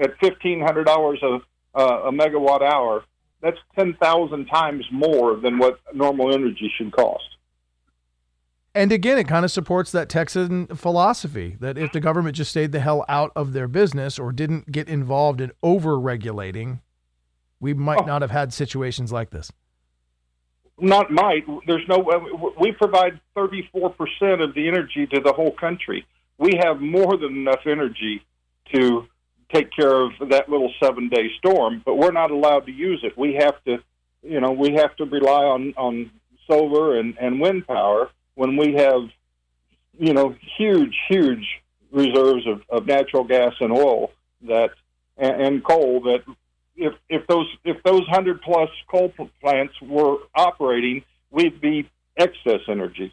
at 0.00 0.18
fifteen 0.20 0.60
hundred 0.60 0.84
dollars 0.84 1.22
a 1.22 1.38
uh, 1.74 2.08
a 2.08 2.12
megawatt 2.12 2.62
hour. 2.62 3.04
That's 3.40 3.58
ten 3.76 3.94
thousand 3.94 4.46
times 4.46 4.84
more 4.90 5.36
than 5.36 5.58
what 5.58 5.80
normal 5.94 6.32
energy 6.32 6.70
should 6.76 6.92
cost. 6.92 7.24
And 8.74 8.90
again, 8.90 9.18
it 9.18 9.28
kind 9.28 9.44
of 9.44 9.50
supports 9.50 9.92
that 9.92 10.08
Texan 10.08 10.66
philosophy 10.68 11.56
that 11.60 11.76
if 11.76 11.92
the 11.92 12.00
government 12.00 12.36
just 12.36 12.50
stayed 12.50 12.72
the 12.72 12.80
hell 12.80 13.04
out 13.06 13.30
of 13.36 13.52
their 13.52 13.68
business 13.68 14.18
or 14.18 14.32
didn't 14.32 14.72
get 14.72 14.88
involved 14.88 15.42
in 15.42 15.52
over 15.62 16.00
regulating, 16.00 16.80
we 17.60 17.74
might 17.74 18.00
oh. 18.00 18.06
not 18.06 18.22
have 18.22 18.30
had 18.30 18.52
situations 18.54 19.12
like 19.12 19.28
this. 19.30 19.52
Not 20.82 21.12
might. 21.12 21.44
There's 21.64 21.86
no. 21.86 22.02
Uh, 22.02 22.50
we 22.58 22.72
provide 22.72 23.20
34% 23.36 24.42
of 24.42 24.52
the 24.52 24.66
energy 24.66 25.06
to 25.06 25.20
the 25.20 25.32
whole 25.32 25.52
country. 25.52 26.04
We 26.38 26.56
have 26.60 26.80
more 26.80 27.16
than 27.16 27.36
enough 27.36 27.60
energy 27.66 28.24
to 28.74 29.06
take 29.54 29.70
care 29.70 29.94
of 29.94 30.10
that 30.30 30.48
little 30.48 30.72
seven 30.82 31.08
day 31.08 31.30
storm, 31.38 31.82
but 31.84 31.98
we're 31.98 32.10
not 32.10 32.32
allowed 32.32 32.66
to 32.66 32.72
use 32.72 33.00
it. 33.04 33.16
We 33.16 33.34
have 33.34 33.62
to, 33.64 33.78
you 34.24 34.40
know, 34.40 34.50
we 34.50 34.72
have 34.72 34.96
to 34.96 35.04
rely 35.04 35.44
on 35.44 35.72
on 35.76 36.10
solar 36.50 36.98
and, 36.98 37.16
and 37.16 37.40
wind 37.40 37.64
power 37.68 38.10
when 38.34 38.56
we 38.56 38.74
have, 38.74 39.02
you 40.00 40.12
know, 40.12 40.34
huge, 40.58 40.96
huge 41.08 41.46
reserves 41.92 42.44
of, 42.48 42.62
of 42.68 42.86
natural 42.86 43.22
gas 43.22 43.52
and 43.60 43.70
oil 43.70 44.10
that 44.48 44.70
and, 45.16 45.40
and 45.42 45.64
coal 45.64 46.00
that 46.00 46.24
if 46.76 46.94
if 47.08 47.26
those 47.26 47.46
if 47.64 47.82
those 47.82 48.06
hundred 48.08 48.40
plus 48.42 48.68
coal 48.90 49.12
plants 49.40 49.74
were 49.82 50.18
operating, 50.34 51.04
we'd 51.30 51.60
be 51.60 51.88
excess 52.16 52.60
energy. 52.68 53.12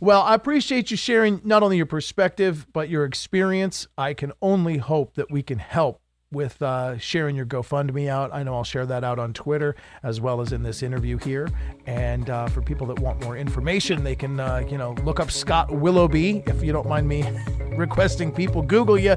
Well, 0.00 0.20
I 0.20 0.34
appreciate 0.34 0.90
you 0.90 0.96
sharing 0.96 1.40
not 1.42 1.62
only 1.62 1.78
your 1.78 1.86
perspective, 1.86 2.66
but 2.72 2.90
your 2.90 3.04
experience. 3.04 3.86
I 3.96 4.12
can 4.12 4.32
only 4.42 4.76
hope 4.76 5.14
that 5.14 5.30
we 5.30 5.42
can 5.42 5.58
help 5.58 6.02
with 6.30 6.60
uh, 6.60 6.98
sharing 6.98 7.34
your 7.34 7.46
GoFundMe 7.46 8.08
out. 8.08 8.30
I 8.32 8.42
know 8.42 8.54
I'll 8.54 8.64
share 8.64 8.84
that 8.84 9.04
out 9.04 9.18
on 9.18 9.32
Twitter 9.32 9.74
as 10.02 10.20
well 10.20 10.42
as 10.42 10.52
in 10.52 10.62
this 10.62 10.82
interview 10.82 11.16
here. 11.16 11.48
And 11.86 12.28
uh, 12.28 12.48
for 12.48 12.60
people 12.60 12.86
that 12.88 12.98
want 12.98 13.22
more 13.22 13.38
information, 13.38 14.04
they 14.04 14.16
can, 14.16 14.38
uh, 14.38 14.62
you 14.68 14.76
know, 14.76 14.92
look 15.02 15.18
up 15.18 15.30
Scott 15.30 15.70
Willoughby 15.70 16.42
if 16.46 16.62
you 16.62 16.72
don't 16.72 16.88
mind 16.88 17.08
me 17.08 17.24
requesting 17.76 18.32
people 18.32 18.60
Google 18.60 18.98
you. 18.98 19.16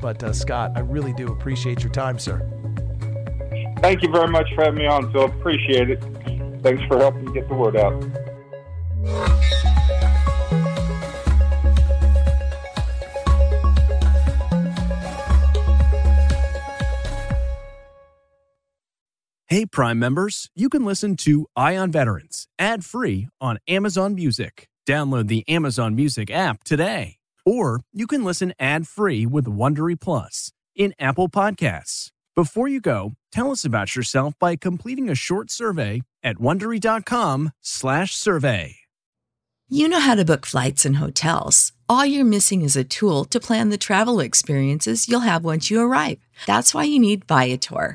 But 0.00 0.22
uh, 0.22 0.32
Scott, 0.32 0.72
I 0.74 0.80
really 0.80 1.12
do 1.14 1.32
appreciate 1.32 1.82
your 1.82 1.92
time, 1.92 2.18
sir. 2.18 2.40
Thank 3.78 4.02
you 4.02 4.10
very 4.10 4.28
much 4.28 4.48
for 4.54 4.64
having 4.64 4.80
me 4.80 4.86
on, 4.86 5.12
Phil. 5.12 5.26
Appreciate 5.26 5.90
it. 5.90 6.02
Thanks 6.62 6.82
for 6.84 6.98
helping 6.98 7.32
get 7.32 7.48
the 7.48 7.54
word 7.54 7.76
out. 7.76 8.02
Hey, 19.48 19.64
Prime 19.64 19.98
members, 19.98 20.50
you 20.56 20.68
can 20.68 20.84
listen 20.84 21.14
to 21.18 21.46
Eye 21.54 21.76
on 21.76 21.92
Veterans 21.92 22.48
ad 22.58 22.84
free 22.84 23.28
on 23.40 23.58
Amazon 23.68 24.14
Music. 24.14 24.68
Download 24.86 25.28
the 25.28 25.48
Amazon 25.48 25.94
Music 25.94 26.30
app 26.30 26.64
today. 26.64 27.15
Or 27.46 27.80
you 27.92 28.08
can 28.08 28.24
listen 28.24 28.52
ad 28.58 28.88
free 28.88 29.24
with 29.24 29.46
Wondery 29.46 29.98
Plus 29.98 30.50
in 30.74 30.92
Apple 30.98 31.28
Podcasts. 31.28 32.10
Before 32.34 32.68
you 32.68 32.80
go, 32.80 33.12
tell 33.32 33.50
us 33.50 33.64
about 33.64 33.96
yourself 33.96 34.34
by 34.38 34.56
completing 34.56 35.08
a 35.08 35.14
short 35.14 35.50
survey 35.50 36.02
at 36.22 36.36
wondery.com/slash 36.36 38.14
survey. 38.14 38.76
You 39.68 39.88
know 39.88 40.00
how 40.00 40.14
to 40.14 40.24
book 40.24 40.46
flights 40.46 40.84
and 40.84 40.96
hotels. 40.96 41.72
All 41.88 42.04
you're 42.04 42.24
missing 42.24 42.62
is 42.62 42.76
a 42.76 42.84
tool 42.84 43.24
to 43.26 43.40
plan 43.40 43.70
the 43.70 43.78
travel 43.78 44.20
experiences 44.20 45.08
you'll 45.08 45.20
have 45.20 45.44
once 45.44 45.70
you 45.70 45.80
arrive. 45.80 46.18
That's 46.46 46.74
why 46.74 46.84
you 46.84 46.98
need 46.98 47.24
Viator. 47.24 47.94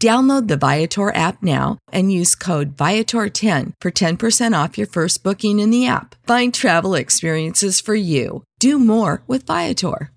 Download 0.00 0.48
the 0.48 0.56
Viator 0.56 1.14
app 1.14 1.42
now 1.42 1.76
and 1.92 2.10
use 2.10 2.34
code 2.34 2.74
Viator10 2.74 3.74
for 3.82 3.90
10% 3.90 4.64
off 4.64 4.78
your 4.78 4.86
first 4.86 5.22
booking 5.22 5.60
in 5.60 5.68
the 5.68 5.86
app. 5.86 6.14
Find 6.26 6.54
travel 6.54 6.94
experiences 6.94 7.82
for 7.82 7.94
you. 7.94 8.42
Do 8.58 8.78
more 8.78 9.22
with 9.26 9.46
Viator. 9.46 10.10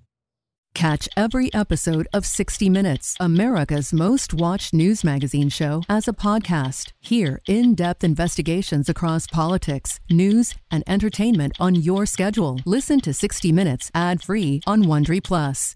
Catch 0.74 1.08
every 1.16 1.54
episode 1.54 2.08
of 2.14 2.26
60 2.26 2.68
Minutes, 2.70 3.16
America's 3.20 3.94
most 3.94 4.34
watched 4.34 4.74
news 4.74 5.04
magazine 5.04 5.50
show, 5.50 5.84
as 5.88 6.08
a 6.08 6.14
podcast. 6.14 6.92
Hear 7.00 7.42
in 7.48 7.76
depth 7.76 8.04
investigations 8.04 8.90
across 8.90 9.28
politics, 9.28 10.00
news, 10.10 10.56
and 10.72 10.84
entertainment 10.88 11.54
on 11.60 11.76
your 11.76 12.06
schedule. 12.06 12.60
Listen 12.66 13.00
to 13.02 13.14
60 13.14 13.52
Minutes 13.52 13.92
ad 13.94 14.24
free 14.24 14.62
on 14.66 14.86
Wondery 14.86 15.24
Plus. 15.24 15.72